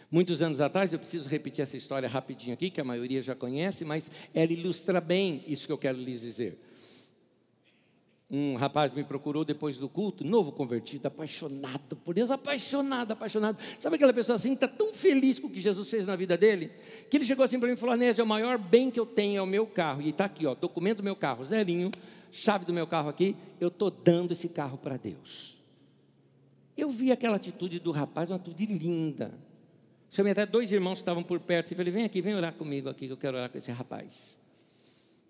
[0.09, 3.83] Muitos anos atrás, eu preciso repetir essa história rapidinho aqui, que a maioria já conhece,
[3.83, 6.57] mas ela ilustra bem isso que eu quero lhes dizer.
[8.29, 13.57] Um rapaz me procurou depois do culto, novo convertido, apaixonado por Deus, apaixonado, apaixonado.
[13.79, 16.69] Sabe aquela pessoa assim, está tão feliz com o que Jesus fez na vida dele,
[17.09, 19.05] que ele chegou assim para mim e falou: Anésio, é o maior bem que eu
[19.05, 20.01] tenho é o meu carro.
[20.01, 21.89] E está aqui, ó, documento do meu carro, zerinho,
[22.29, 25.57] chave do meu carro aqui, eu estou dando esse carro para Deus.
[26.75, 29.33] Eu vi aquela atitude do rapaz, uma atitude linda.
[30.09, 32.89] Chamei até dois irmãos que estavam por perto e falei: vem aqui, vem orar comigo
[32.89, 34.37] aqui, que eu quero orar com esse rapaz.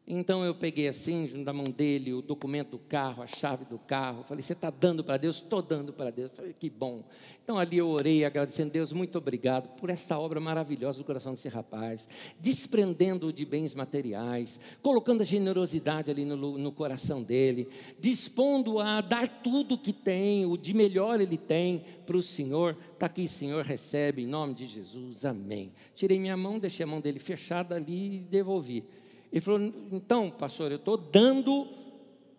[0.09, 3.77] Então eu peguei assim, junto da mão dele, o documento do carro, a chave do
[3.77, 4.23] carro.
[4.23, 5.35] Falei, você está dando para Deus?
[5.35, 6.31] Estou dando para Deus.
[6.33, 7.03] Falei, que bom.
[7.43, 11.33] Então ali eu orei, agradecendo a Deus, muito obrigado por essa obra maravilhosa do coração
[11.33, 12.07] desse rapaz,
[12.39, 17.67] desprendendo-o de bens materiais, colocando a generosidade ali no, no coração dele,
[17.99, 22.77] dispondo a dar tudo que tem, o de melhor ele tem para o Senhor.
[22.93, 25.73] Está aqui, Senhor, recebe em nome de Jesus, amém.
[25.93, 28.85] Tirei minha mão, deixei a mão dele fechada ali e devolvi.
[29.31, 29.61] Ele falou:
[29.91, 31.67] então, pastor, eu estou dando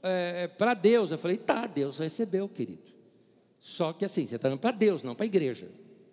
[0.03, 1.11] é, para Deus.
[1.11, 2.92] Eu falei: tá, Deus recebeu, querido.
[3.61, 5.68] Só que assim, você está dando para Deus, não para a igreja.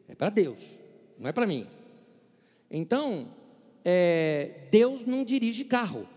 [0.08, 0.76] É para Deus,
[1.18, 1.68] não é para mim.
[2.70, 3.32] Então,
[3.84, 6.08] é, Deus não dirige carro.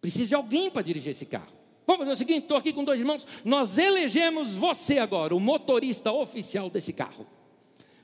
[0.00, 1.52] Precisa de alguém para dirigir esse carro.
[1.86, 3.26] Vamos fazer o seguinte: estou aqui com dois irmãos.
[3.44, 7.26] Nós elegemos você agora, o motorista oficial desse carro.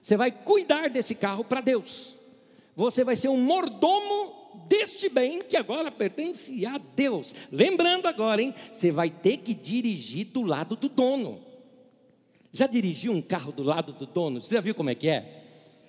[0.01, 2.17] Você vai cuidar desse carro para Deus.
[2.75, 4.38] você vai ser um mordomo
[4.69, 7.35] deste bem que agora pertence a Deus.
[7.51, 8.55] Lembrando agora, hein?
[8.73, 11.41] Você vai ter que dirigir do lado do dono.
[12.53, 14.41] Já dirigiu um carro do lado do dono?
[14.41, 15.45] Você já viu como é que é?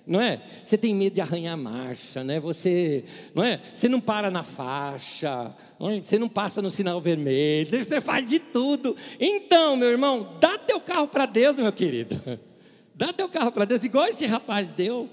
[0.06, 0.42] Não é?
[0.64, 2.40] Você tem medo de arranhar a marcha, né?
[2.40, 3.60] Você, não é?
[3.72, 6.00] Você não para na faixa, não é?
[6.00, 8.96] você não passa no sinal vermelho, você faz de tudo.
[9.18, 12.20] Então, meu irmão, dá teu carro para Deus, meu querido.
[12.92, 15.08] Dá teu carro para Deus, igual esse rapaz deu.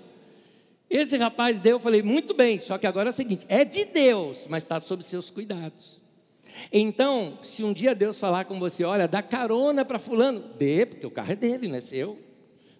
[0.89, 3.85] Esse rapaz deu, eu falei, muito bem, só que agora é o seguinte: é de
[3.85, 6.01] Deus, mas está sob seus cuidados.
[6.71, 11.05] Então, se um dia Deus falar com você, olha, dá carona para fulano, dê, porque
[11.05, 12.17] o carro é dele, não é seu.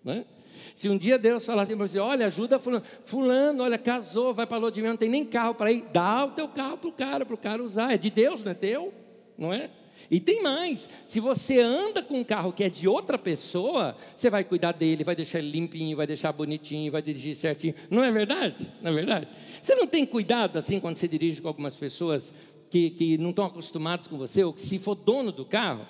[0.04, 0.26] Não é?
[0.74, 4.46] Se um dia Deus falar assim para você, olha, ajuda fulano, fulano, olha, casou, vai
[4.46, 7.26] para mel, não tem nem carro para ir, dá o teu carro para o cara,
[7.26, 8.94] para o cara usar, é de Deus, não é teu,
[9.38, 9.70] não é?
[10.10, 14.30] E tem mais, se você anda com um carro que é de outra pessoa, você
[14.30, 17.76] vai cuidar dele, vai deixar ele limpinho, vai deixar bonitinho, vai dirigir certinho.
[17.90, 18.56] Não é verdade?
[18.82, 19.28] Não é verdade?
[19.62, 22.34] Você não tem cuidado assim quando você dirige com algumas pessoas
[22.70, 25.86] que, que não estão acostumados com você, ou que se for dono do carro.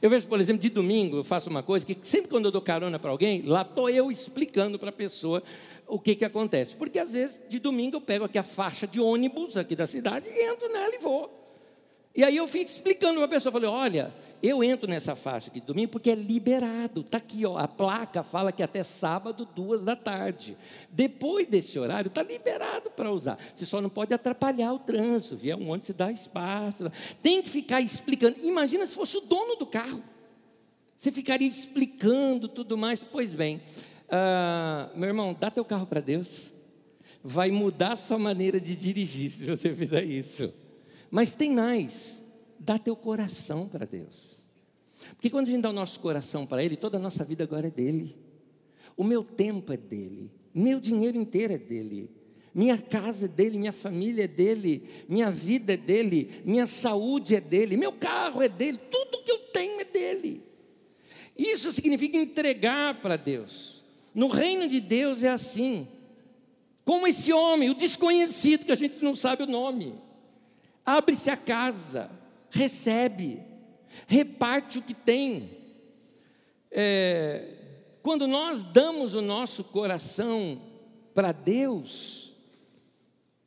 [0.00, 2.62] Eu vejo, por exemplo, de domingo, eu faço uma coisa que sempre quando eu dou
[2.62, 5.42] carona para alguém, lá estou eu explicando para a pessoa
[5.86, 6.76] o que, que acontece.
[6.76, 10.28] Porque às vezes, de domingo, eu pego aqui a faixa de ônibus aqui da cidade
[10.28, 11.39] e entro nela e vou.
[12.14, 15.60] E aí eu fico explicando para a pessoa, falei, olha, eu entro nessa faixa aqui
[15.60, 19.80] de domingo porque é liberado, está aqui, ó, a placa fala que até sábado, duas
[19.82, 20.56] da tarde.
[20.90, 23.38] Depois desse horário, está liberado para usar.
[23.54, 25.56] Você só não pode atrapalhar o trânsito, viu?
[25.56, 26.90] um onde se dá espaço.
[27.22, 28.36] Tem que ficar explicando.
[28.42, 30.02] Imagina se fosse o dono do carro.
[30.96, 33.02] Você ficaria explicando tudo mais.
[33.02, 33.62] Pois bem,
[34.08, 36.50] uh, meu irmão, dá teu carro para Deus.
[37.22, 40.52] Vai mudar a sua maneira de dirigir se você fizer isso.
[41.10, 42.22] Mas tem mais,
[42.58, 44.40] dá teu coração para Deus.
[45.12, 47.66] Porque quando a gente dá o nosso coração para Ele, toda a nossa vida agora
[47.66, 48.16] é dele.
[48.96, 52.10] O meu tempo é dele, meu dinheiro inteiro é dele.
[52.52, 57.40] Minha casa é dele, minha família é dele, minha vida é dele, minha saúde é
[57.40, 60.42] dele, meu carro é dele, tudo que eu tenho é dele.
[61.38, 63.84] Isso significa entregar para Deus.
[64.14, 65.86] No reino de Deus é assim.
[66.84, 69.94] Como esse homem, o desconhecido, que a gente não sabe o nome.
[70.90, 72.10] Abre-se a casa,
[72.50, 73.40] recebe,
[74.08, 75.48] reparte o que tem.
[76.68, 77.58] É,
[78.02, 80.60] quando nós damos o nosso coração
[81.14, 82.32] para Deus,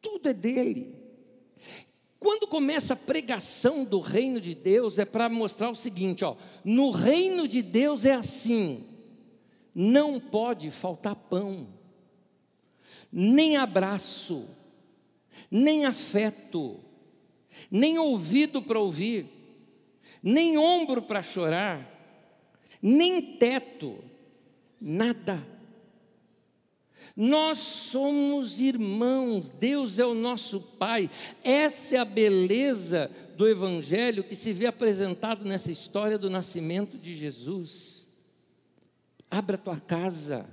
[0.01, 0.95] tudo é dele.
[2.17, 6.91] Quando começa a pregação do reino de Deus, é para mostrar o seguinte: ó, no
[6.91, 8.88] reino de Deus é assim,
[9.75, 11.67] não pode faltar pão,
[13.12, 14.47] nem abraço,
[15.51, 16.79] nem afeto,
[17.69, 19.25] nem ouvido para ouvir,
[20.21, 21.89] nem ombro para chorar,
[22.81, 24.03] nem teto,
[24.79, 25.45] nada.
[27.15, 31.09] Nós somos irmãos, Deus é o nosso Pai.
[31.43, 37.13] Essa é a beleza do Evangelho que se vê apresentado nessa história do nascimento de
[37.13, 38.07] Jesus.
[39.29, 40.49] Abra tua casa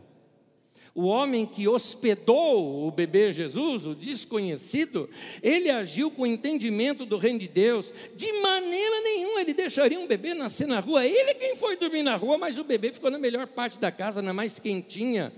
[0.95, 5.09] o homem que hospedou o bebê Jesus, o desconhecido,
[5.43, 7.93] ele agiu com entendimento do reino de Deus.
[8.17, 11.07] De maneira nenhuma ele deixaria um bebê nascer na rua.
[11.07, 13.93] Ele é quem foi dormir na rua, mas o bebê ficou na melhor parte da
[13.93, 15.33] casa, na mais quentinha.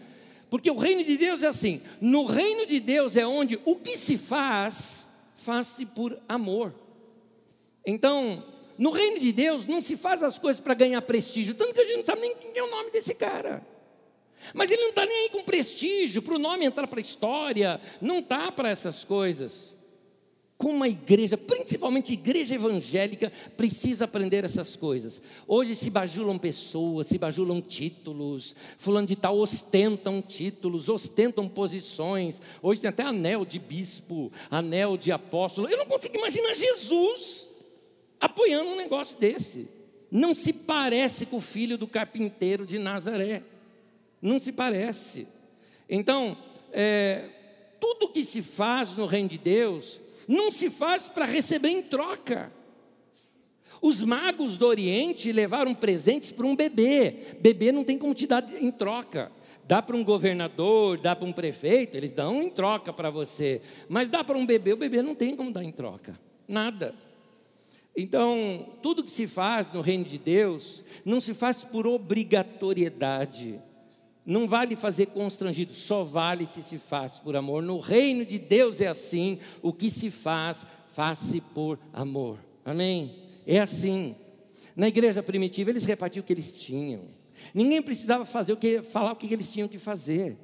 [0.49, 3.99] Porque o reino de Deus é assim: no reino de Deus é onde o que
[3.99, 6.75] se faz, faz-se por amor.
[7.87, 8.45] Então,
[8.79, 11.85] no reino de Deus não se faz as coisas para ganhar prestígio, tanto que a
[11.85, 13.72] gente não sabe nem quem é o nome desse cara.
[14.55, 17.81] Mas ele não está nem aí com prestígio, para o nome entrar para a história,
[18.01, 19.73] não está para essas coisas.
[20.63, 25.21] Como a igreja, principalmente a igreja evangélica, precisa aprender essas coisas.
[25.45, 32.41] Hoje se bajulam pessoas, se bajulam títulos, fulano de tal ostentam títulos, ostentam posições.
[32.63, 35.69] Hoje tem até anel de bispo, anel de apóstolo.
[35.69, 37.49] Eu não consigo imaginar Jesus
[38.21, 39.67] apoiando um negócio desse.
[40.09, 43.43] Não se parece com o filho do carpinteiro de Nazaré.
[44.23, 45.27] Não se parece.
[45.91, 46.39] Então,
[46.73, 47.29] é,
[47.81, 52.53] tudo que se faz no reino de Deus, não se faz para receber em troca.
[53.83, 57.37] Os magos do Oriente levaram presentes para um bebê.
[57.41, 59.33] Bebê não tem como te dar em troca.
[59.67, 63.61] Dá para um governador, dá para um prefeito, eles dão em troca para você.
[63.89, 66.19] Mas dá para um bebê, o bebê não tem como dar em troca.
[66.47, 66.95] Nada.
[67.97, 73.61] Então, tudo que se faz no reino de Deus, não se faz por obrigatoriedade
[74.25, 77.63] não vale fazer constrangido, só vale se se faz por amor.
[77.63, 82.39] No reino de Deus é assim: o que se faz, faz-se por amor.
[82.65, 83.17] Amém?
[83.47, 84.15] É assim.
[84.77, 87.03] Na igreja primitiva, eles repartiam o que eles tinham.
[87.53, 90.37] Ninguém precisava fazer o que, falar o que eles tinham que fazer.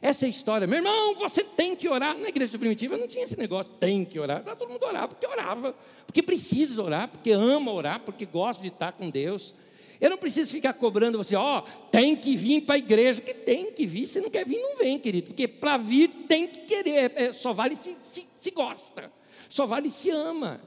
[0.00, 2.16] Essa história, meu irmão, você tem que orar.
[2.16, 4.42] Na igreja primitiva não tinha esse negócio, tem que orar.
[4.42, 5.74] Todo mundo orava porque orava,
[6.06, 9.54] porque precisa orar, porque ama orar, porque gosta de estar com Deus.
[10.00, 13.34] Eu não preciso ficar cobrando você, ó, oh, tem que vir para a igreja, que
[13.34, 14.06] tem que vir.
[14.06, 17.52] Se não quer vir, não vem, querido, porque para vir tem que querer, é, só
[17.52, 19.12] vale se, se, se gosta,
[19.48, 20.60] só vale se ama.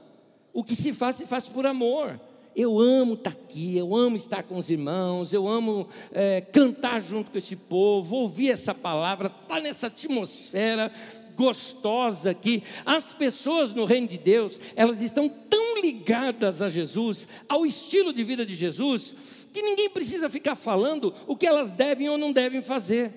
[0.52, 2.20] O que se faz, se faz por amor.
[2.54, 7.32] Eu amo estar aqui, eu amo estar com os irmãos, eu amo é, cantar junto
[7.32, 10.92] com esse povo, ouvir essa palavra, estar tá nessa atmosfera
[11.36, 12.62] gostosa aqui.
[12.84, 18.24] As pessoas no reino de Deus, elas estão tão ligadas a Jesus, ao estilo de
[18.24, 19.14] vida de Jesus,
[19.52, 23.12] que ninguém precisa ficar falando o que elas devem ou não devem fazer.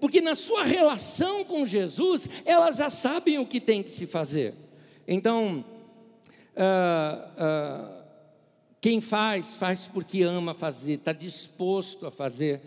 [0.00, 4.54] Porque na sua relação com Jesus, elas já sabem o que tem que se fazer.
[5.06, 5.64] Então,
[6.56, 8.04] uh, uh,
[8.80, 12.60] quem faz, faz porque ama fazer, está disposto a fazer.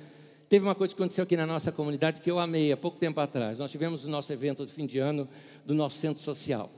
[0.49, 3.19] Teve uma coisa que aconteceu aqui na nossa comunidade que eu amei há pouco tempo
[3.19, 3.59] atrás.
[3.59, 5.29] Nós tivemos o nosso evento de fim de ano
[5.63, 6.71] do nosso centro social.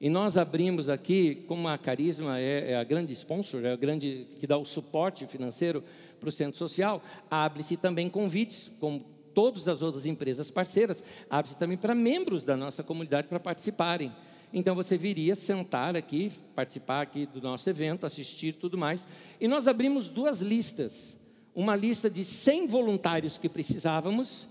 [0.00, 4.26] E nós abrimos aqui, como a Carisma é, é a grande sponsor, é a grande
[4.40, 5.84] que dá o suporte financeiro
[6.18, 11.76] para o centro social, abre-se também convites, como todas as outras empresas parceiras, abre-se também
[11.76, 14.10] para membros da nossa comunidade para participarem.
[14.54, 19.06] Então você viria sentar aqui, participar aqui do nosso evento, assistir tudo mais.
[19.38, 21.18] E nós abrimos duas listas.
[21.56, 24.46] Uma lista de 100 voluntários que precisávamos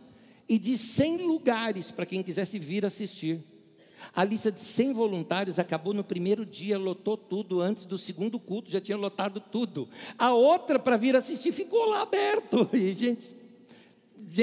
[0.49, 3.43] e de 100 lugares para quem quisesse vir assistir.
[4.12, 7.62] A lista de 100 voluntários acabou no primeiro dia, lotou tudo.
[7.62, 9.88] Antes do segundo culto já tinha lotado tudo.
[10.18, 12.68] A outra para vir assistir ficou lá aberto.
[12.74, 13.30] E gente,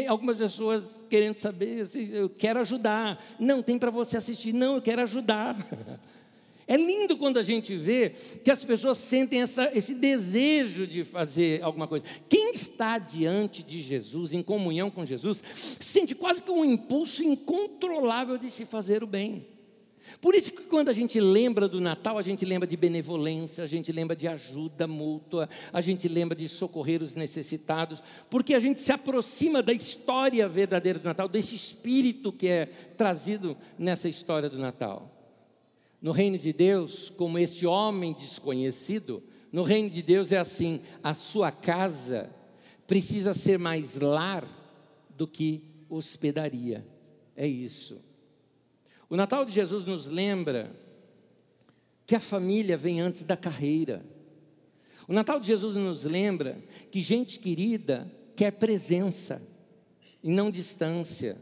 [0.07, 3.21] algumas pessoas querendo saber, assim, eu quero ajudar.
[3.41, 4.53] Não, tem para você assistir.
[4.53, 5.57] Não, eu quero ajudar.
[6.67, 8.11] É lindo quando a gente vê
[8.45, 12.05] que as pessoas sentem essa, esse desejo de fazer alguma coisa.
[12.29, 15.43] Quem está diante de Jesus, em comunhão com Jesus,
[15.81, 19.53] sente quase que um impulso incontrolável de se fazer o bem.
[20.21, 23.67] Por isso que quando a gente lembra do Natal, a gente lembra de benevolência, a
[23.67, 28.81] gente lembra de ajuda mútua, a gente lembra de socorrer os necessitados, porque a gente
[28.81, 34.59] se aproxima da história verdadeira do Natal, desse espírito que é trazido nessa história do
[34.59, 35.22] Natal.
[36.03, 39.23] No reino de Deus, como este homem desconhecido,
[39.53, 42.35] no reino de Deus é assim: a sua casa
[42.89, 44.45] precisa ser mais lar
[45.17, 46.85] do que hospedaria.
[47.37, 48.03] É isso.
[49.09, 50.75] O Natal de Jesus nos lembra
[52.05, 54.05] que a família vem antes da carreira.
[55.07, 59.41] O Natal de Jesus nos lembra que gente querida quer presença
[60.21, 61.41] e não distância.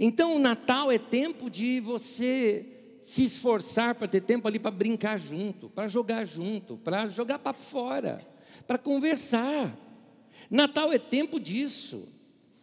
[0.00, 2.77] Então o Natal é tempo de você
[3.08, 7.54] se esforçar para ter tempo ali para brincar junto, para jogar junto, para jogar para
[7.54, 8.20] fora,
[8.66, 9.74] para conversar.
[10.50, 12.06] Natal é tempo disso.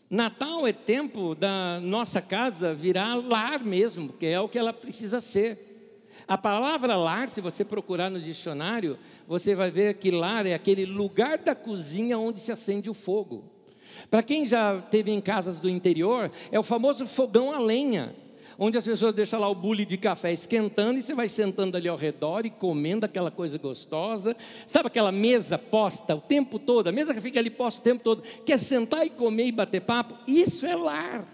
[0.08, 5.20] Natal é tempo da nossa casa virar lar mesmo, que é o que ela precisa
[5.20, 6.06] ser.
[6.28, 10.86] A palavra lar, se você procurar no dicionário, você vai ver que lar é aquele
[10.86, 13.52] lugar da cozinha onde se acende o fogo.
[14.12, 18.16] Para quem já teve em casas do interior, é o famoso fogão a lenha
[18.58, 21.88] onde as pessoas deixam lá o bule de café esquentando e você vai sentando ali
[21.88, 24.36] ao redor e comendo aquela coisa gostosa.
[24.68, 28.04] Sabe aquela mesa posta o tempo todo, a mesa que fica ali posta o tempo
[28.04, 30.16] todo, quer sentar e comer e bater papo?
[30.28, 31.28] Isso é lar.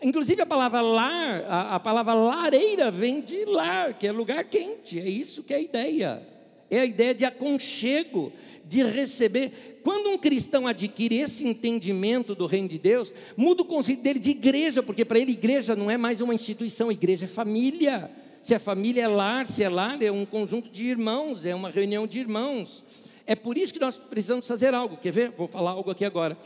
[0.00, 4.98] Inclusive a palavra lar, a, a palavra lareira vem de lar, que é lugar quente,
[5.00, 6.37] é isso que é a ideia.
[6.70, 8.32] É a ideia de aconchego,
[8.64, 9.80] de receber.
[9.82, 14.30] Quando um cristão adquire esse entendimento do reino de Deus, muda o conceito dele de
[14.30, 18.10] igreja, porque para ele igreja não é mais uma instituição, igreja é família.
[18.42, 21.70] Se é família é lar, se é lar é um conjunto de irmãos, é uma
[21.70, 22.84] reunião de irmãos.
[23.26, 24.96] É por isso que nós precisamos fazer algo.
[24.96, 25.30] Quer ver?
[25.30, 26.36] Vou falar algo aqui agora.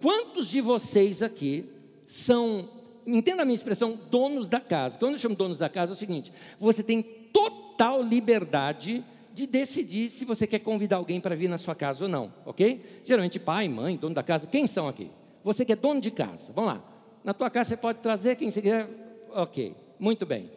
[0.00, 1.64] Quantos de vocês aqui
[2.06, 2.68] são,
[3.06, 4.98] entenda a minha expressão, donos da casa?
[4.98, 9.04] Quando eu chamo donos da casa é o seguinte: você tem total liberdade
[9.38, 13.02] de decidir se você quer convidar alguém para vir na sua casa ou não, ok?
[13.04, 15.10] Geralmente pai, mãe, dono da casa, quem são aqui?
[15.44, 16.84] Você que é dono de casa, vamos lá.
[17.22, 18.88] Na tua casa você pode trazer quem você quiser,
[19.30, 20.50] ok, muito bem.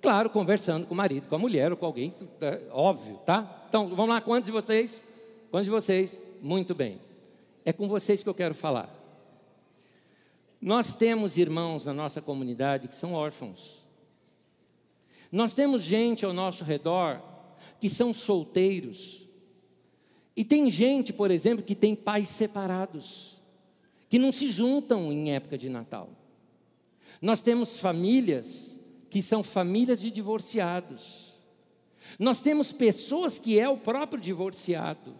[0.00, 3.66] Claro, conversando com o marido, com a mulher ou com alguém, é óbvio, tá?
[3.68, 5.02] Então, vamos lá, quantos de vocês?
[5.50, 6.16] Quantos de vocês?
[6.40, 7.00] Muito bem.
[7.64, 8.88] É com vocês que eu quero falar.
[10.60, 13.84] Nós temos irmãos na nossa comunidade que são órfãos.
[15.32, 17.20] Nós temos gente ao nosso redor
[17.78, 19.26] que são solteiros.
[20.36, 23.36] E tem gente, por exemplo, que tem pais separados,
[24.08, 26.10] que não se juntam em época de Natal.
[27.20, 28.70] Nós temos famílias
[29.10, 31.34] que são famílias de divorciados.
[32.18, 35.14] Nós temos pessoas que é o próprio divorciado.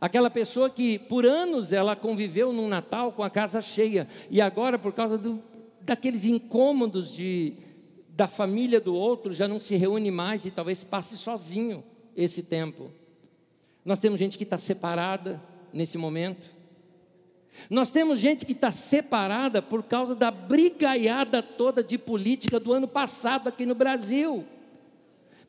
[0.00, 4.78] Aquela pessoa que por anos ela conviveu num Natal com a casa cheia e agora
[4.78, 5.40] por causa do,
[5.80, 7.54] daqueles incômodos de,
[8.22, 11.82] da família do outro já não se reúne mais e talvez passe sozinho
[12.16, 12.92] esse tempo.
[13.84, 15.42] Nós temos gente que está separada
[15.72, 16.46] nesse momento.
[17.68, 22.86] Nós temos gente que está separada por causa da brigaiada toda de política do ano
[22.86, 24.44] passado aqui no Brasil.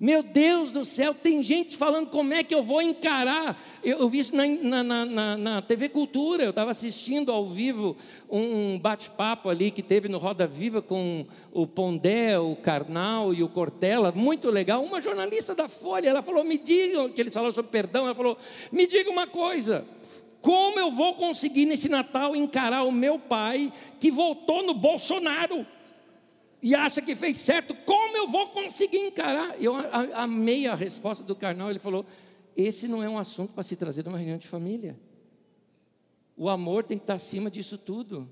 [0.03, 3.57] Meu Deus do céu, tem gente falando como é que eu vou encarar.
[3.81, 7.95] Eu, eu vi isso na, na, na, na, TV Cultura, eu estava assistindo ao vivo
[8.29, 13.47] um, bate-papo ali que teve no Roda Viva com o Pondé, o Karnal e o
[13.47, 14.83] Cortella, muito legal.
[14.83, 18.37] Uma jornalista da Folha, ela falou: me digam, que eles falaram sobre perdão, ela falou:
[18.73, 19.85] me diga uma coisa.
[20.41, 25.65] Como eu vou conseguir nesse Natal encarar o meu pai que voltou no Bolsonaro?
[26.63, 29.61] E acha que fez certo, como eu vou conseguir encarar?
[29.61, 29.75] Eu
[30.13, 32.05] amei a resposta do carnal, ele falou:
[32.55, 34.97] esse não é um assunto para se trazer de uma reunião de família.
[36.37, 38.29] O amor tem que estar acima disso tudo.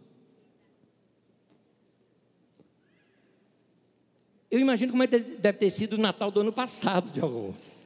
[4.49, 7.85] Eu imagino como é deve ter sido o Natal do ano passado de alguns.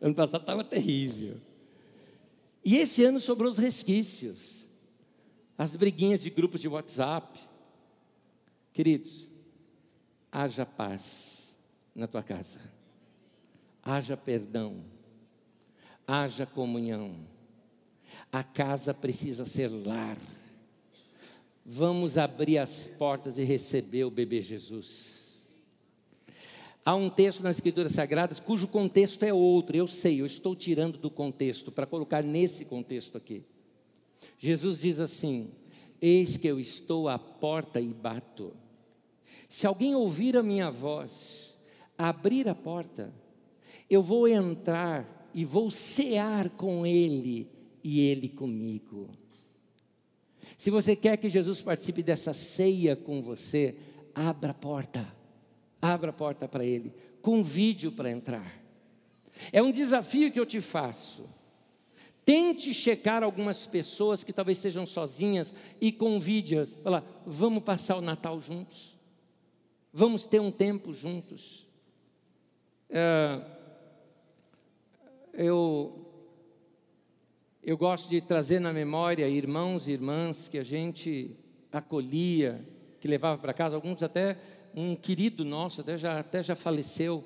[0.00, 1.36] Ano passado estava terrível.
[2.64, 4.66] E esse ano sobrou os resquícios.
[5.56, 7.38] As briguinhas de grupos de WhatsApp.
[8.72, 9.27] Queridos,
[10.30, 11.54] haja paz
[11.94, 12.60] na tua casa,
[13.82, 14.84] haja perdão,
[16.06, 17.16] haja comunhão.
[18.32, 20.16] A casa precisa ser lar.
[21.64, 25.18] Vamos abrir as portas e receber o bebê Jesus.
[26.84, 30.96] Há um texto nas Escrituras Sagradas cujo contexto é outro, eu sei, eu estou tirando
[30.96, 33.44] do contexto para colocar nesse contexto aqui.
[34.38, 35.50] Jesus diz assim:
[36.00, 38.56] Eis que eu estou à porta e bato.
[39.48, 41.58] Se alguém ouvir a minha voz,
[41.96, 43.12] abrir a porta,
[43.88, 47.50] eu vou entrar e vou cear com ele
[47.82, 49.08] e ele comigo.
[50.58, 53.76] Se você quer que Jesus participe dessa ceia com você,
[54.14, 55.14] abra a porta.
[55.80, 56.92] Abra a porta para ele.
[57.22, 58.60] Convide-o para entrar.
[59.52, 61.28] É um desafio que eu te faço.
[62.24, 66.74] Tente checar algumas pessoas que talvez estejam sozinhas e convide-as.
[66.74, 68.97] Fala, vamos passar o Natal juntos.
[69.98, 71.66] Vamos ter um tempo juntos.
[72.88, 73.40] É,
[75.34, 76.08] eu,
[77.60, 81.36] eu gosto de trazer na memória irmãos e irmãs que a gente
[81.72, 82.64] acolhia,
[83.00, 84.38] que levava para casa, alguns até
[84.72, 87.24] um querido nosso, até já, até já faleceu,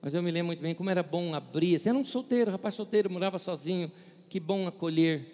[0.00, 1.74] mas eu me lembro muito bem como era bom abrir.
[1.74, 3.90] Assim, era um solteiro, rapaz solteiro, morava sozinho,
[4.28, 5.26] que bom acolher.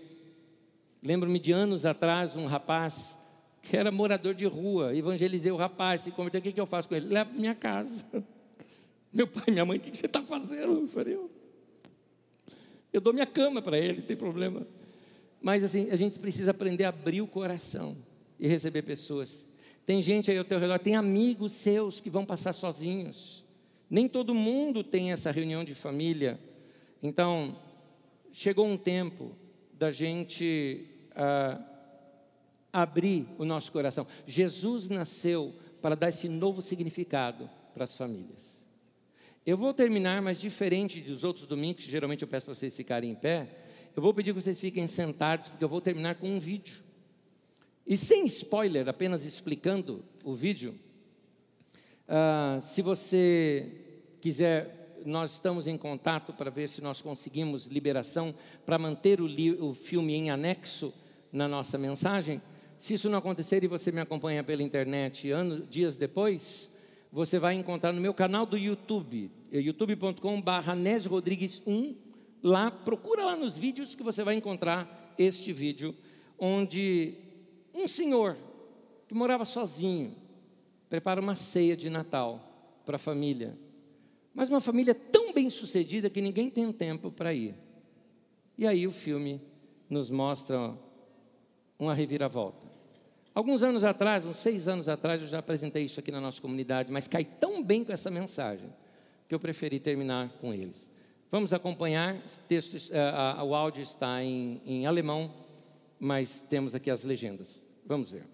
[1.02, 3.17] Lembro-me de anos atrás, um rapaz
[3.62, 6.88] que era morador de rua, evangelizei o rapaz, se converteu, o que, que eu faço
[6.88, 7.08] com ele?
[7.08, 8.04] Leva para minha casa.
[9.12, 10.86] Meu pai, minha mãe, o que, que você está fazendo?
[11.06, 11.30] Eu,
[12.92, 14.66] eu dou minha cama para ele, não tem problema.
[15.40, 17.96] Mas assim, a gente precisa aprender a abrir o coração
[18.38, 19.46] e receber pessoas.
[19.86, 23.44] Tem gente aí ao teu redor, tem amigos seus que vão passar sozinhos.
[23.88, 26.38] Nem todo mundo tem essa reunião de família.
[27.02, 27.56] Então,
[28.30, 29.34] chegou um tempo
[29.72, 30.84] da gente
[31.14, 31.58] ah,
[32.82, 34.06] abrir o nosso coração.
[34.26, 38.58] Jesus nasceu para dar esse novo significado para as famílias.
[39.46, 43.10] Eu vou terminar, mas diferente dos outros domingos, que geralmente eu peço para vocês ficarem
[43.10, 43.48] em pé,
[43.96, 46.82] eu vou pedir que vocês fiquem sentados, porque eu vou terminar com um vídeo.
[47.86, 50.74] E sem spoiler, apenas explicando o vídeo.
[52.06, 53.72] Uh, se você
[54.20, 58.34] quiser, nós estamos em contato para ver se nós conseguimos liberação
[58.66, 59.28] para manter o,
[59.64, 60.92] o filme em anexo
[61.32, 62.42] na nossa mensagem.
[62.78, 66.70] Se isso não acontecer e você me acompanha pela internet anos, dias depois,
[67.10, 71.96] você vai encontrar no meu canal do YouTube, é youtube.com.br Rodrigues 1.
[72.40, 75.92] Lá, procura lá nos vídeos que você vai encontrar este vídeo,
[76.38, 77.14] onde
[77.74, 78.36] um senhor
[79.08, 80.14] que morava sozinho
[80.88, 83.58] prepara uma ceia de Natal para a família.
[84.32, 87.56] Mas uma família tão bem sucedida que ninguém tem tempo para ir.
[88.56, 89.40] E aí o filme
[89.90, 90.78] nos mostra
[91.78, 92.67] uma reviravolta.
[93.38, 96.90] Alguns anos atrás, uns seis anos atrás, eu já apresentei isso aqui na nossa comunidade,
[96.90, 98.68] mas cai tão bem com essa mensagem
[99.28, 100.90] que eu preferi terminar com eles.
[101.30, 105.32] Vamos acompanhar, uh, uh, o áudio está em, em alemão,
[106.00, 107.64] mas temos aqui as legendas.
[107.86, 108.24] Vamos ver.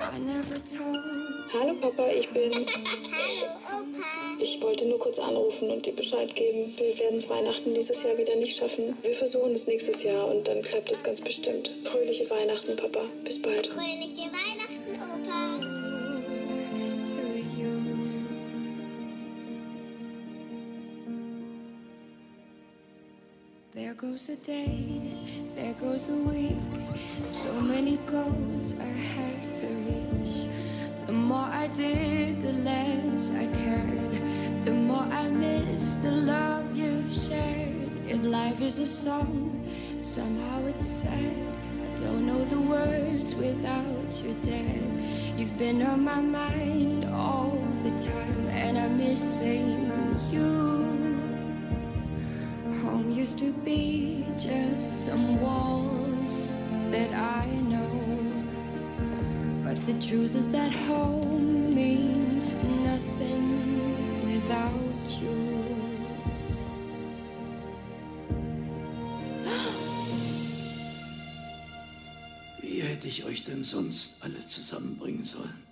[0.00, 2.68] Hallo Papa, ich bin's.
[4.40, 6.72] Ich wollte nur kurz anrufen und dir Bescheid geben.
[6.76, 8.96] Wir werden es Weihnachten dieses Jahr wieder nicht schaffen.
[9.02, 11.70] Wir versuchen es nächstes Jahr und dann klappt es ganz bestimmt.
[11.84, 13.00] Fröhliche Weihnachten, Papa.
[13.24, 13.66] Bis bald.
[13.66, 15.77] Fröhliche Weihnachten, Opa.
[23.94, 25.14] Goes a day,
[25.54, 26.56] there goes a week.
[27.30, 30.48] So many goals I had to reach.
[31.06, 34.64] The more I did, the less I cared.
[34.64, 37.92] The more I missed the love you've shared.
[38.06, 39.64] If life is a song,
[40.02, 41.36] somehow it's sad.
[41.94, 45.38] I don't know the words without you, Dad.
[45.38, 49.90] You've been on my mind all the time, and I'm missing
[50.32, 51.07] you.
[52.82, 56.52] Home used to be just some walls
[56.90, 57.90] that I know.
[59.64, 62.54] But the truth is that home means
[62.84, 63.44] nothing
[64.24, 65.58] without you.
[72.62, 75.67] Wie hätte ich euch denn sonst alle zusammenbringen sollen?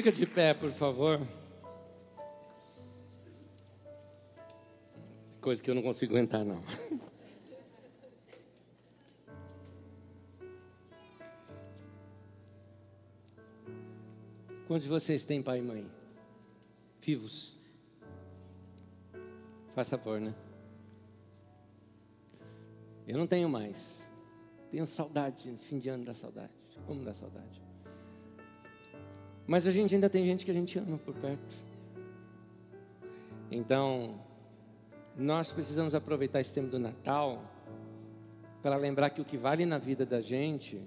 [0.00, 1.20] Fica de pé, por favor.
[5.42, 6.64] Coisa que eu não consigo aguentar, não.
[14.66, 15.86] Quantos de vocês têm pai e mãe?
[17.02, 17.58] Vivos?
[19.74, 20.34] Faz favor, né?
[23.06, 24.10] Eu não tenho mais.
[24.70, 26.54] Tenho saudade, fim de ano da saudade.
[26.86, 27.69] Como dá saudade?
[29.50, 31.56] Mas a gente ainda tem gente que a gente ama por perto.
[33.50, 34.20] Então,
[35.16, 37.42] nós precisamos aproveitar esse tempo do Natal
[38.62, 40.80] para lembrar que o que vale na vida da gente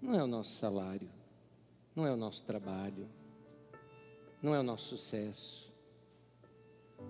[0.00, 1.10] não é o nosso salário,
[1.94, 3.06] não é o nosso trabalho,
[4.42, 5.70] não é o nosso sucesso.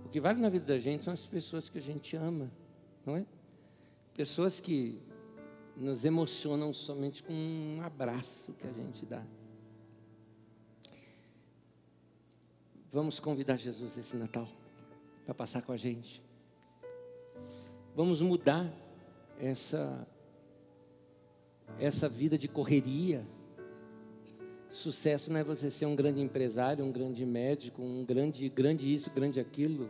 [0.05, 2.51] O que vale na vida da gente são as pessoas que a gente ama,
[3.07, 3.24] não é?
[4.14, 5.01] Pessoas que
[5.76, 9.24] nos emocionam somente com um abraço que a gente dá.
[12.93, 14.47] Vamos convidar Jesus esse Natal
[15.24, 16.22] para passar com a gente.
[17.97, 18.70] Vamos mudar
[19.40, 20.07] essa
[21.78, 23.26] essa vida de correria.
[24.68, 29.11] Sucesso não é você ser um grande empresário, um grande médico, um grande grande isso,
[29.11, 29.88] grande aquilo.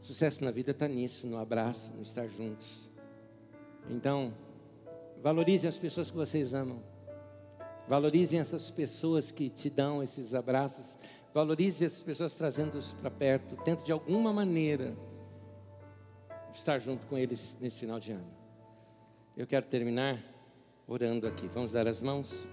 [0.00, 2.90] Sucesso na vida está nisso, no abraço, no estar juntos.
[3.88, 4.34] Então,
[5.22, 6.82] valorizem as pessoas que vocês amam.
[7.86, 10.96] Valorizem essas pessoas que te dão esses abraços.
[11.34, 13.56] Valorize essas pessoas trazendo-os para perto.
[13.56, 14.96] Tente de alguma maneira
[16.54, 18.32] estar junto com eles nesse final de ano.
[19.36, 20.22] Eu quero terminar
[20.86, 21.48] orando aqui.
[21.48, 22.46] Vamos dar as mãos.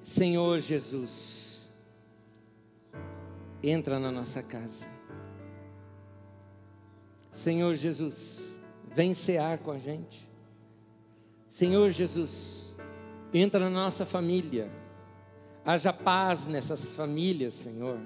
[0.00, 1.68] Senhor Jesus,
[3.60, 4.86] entra na nossa casa.
[7.32, 8.60] Senhor Jesus,
[8.94, 10.28] vem cear com a gente.
[11.48, 12.69] Senhor Jesus,
[13.32, 14.70] entra na nossa família.
[15.64, 17.98] Haja paz nessas famílias, Senhor.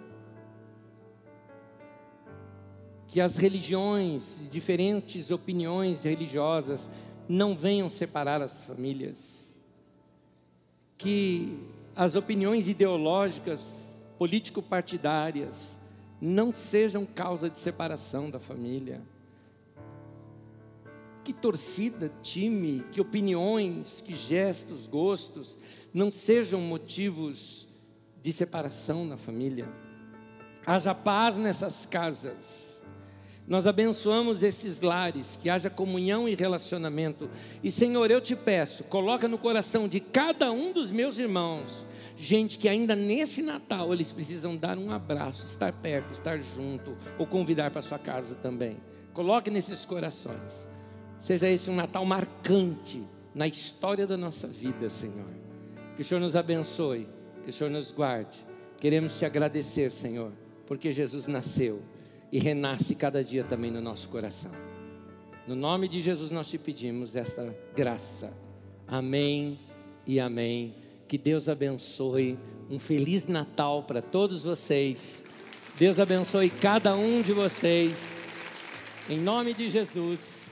[3.08, 6.88] Que as religiões, diferentes opiniões religiosas,
[7.28, 9.54] não venham separar as famílias.
[10.98, 11.58] Que
[11.94, 15.78] as opiniões ideológicas, político-partidárias,
[16.20, 19.00] não sejam causa de separação da família.
[21.24, 25.58] Que torcida, time, que opiniões, que gestos, gostos
[25.92, 27.66] não sejam motivos
[28.22, 29.66] de separação na família.
[30.66, 32.82] Haja paz nessas casas.
[33.46, 37.30] Nós abençoamos esses lares, que haja comunhão e relacionamento.
[37.62, 42.58] E Senhor, eu te peço, coloca no coração de cada um dos meus irmãos, gente
[42.58, 47.70] que ainda nesse Natal eles precisam dar um abraço, estar perto, estar junto, ou convidar
[47.70, 48.78] para sua casa também.
[49.12, 50.73] Coloque nesses corações.
[51.18, 53.02] Seja esse um Natal marcante
[53.34, 55.28] na história da nossa vida, Senhor.
[55.96, 57.08] Que o Senhor nos abençoe,
[57.42, 58.44] que o Senhor nos guarde.
[58.78, 60.32] Queremos te agradecer, Senhor,
[60.66, 61.82] porque Jesus nasceu
[62.30, 64.50] e renasce cada dia também no nosso coração.
[65.46, 68.32] No nome de Jesus nós te pedimos esta graça.
[68.86, 69.58] Amém
[70.06, 70.74] e amém.
[71.06, 72.38] Que Deus abençoe.
[72.70, 75.24] Um feliz Natal para todos vocês.
[75.78, 77.94] Deus abençoe cada um de vocês.
[79.08, 80.43] Em nome de Jesus.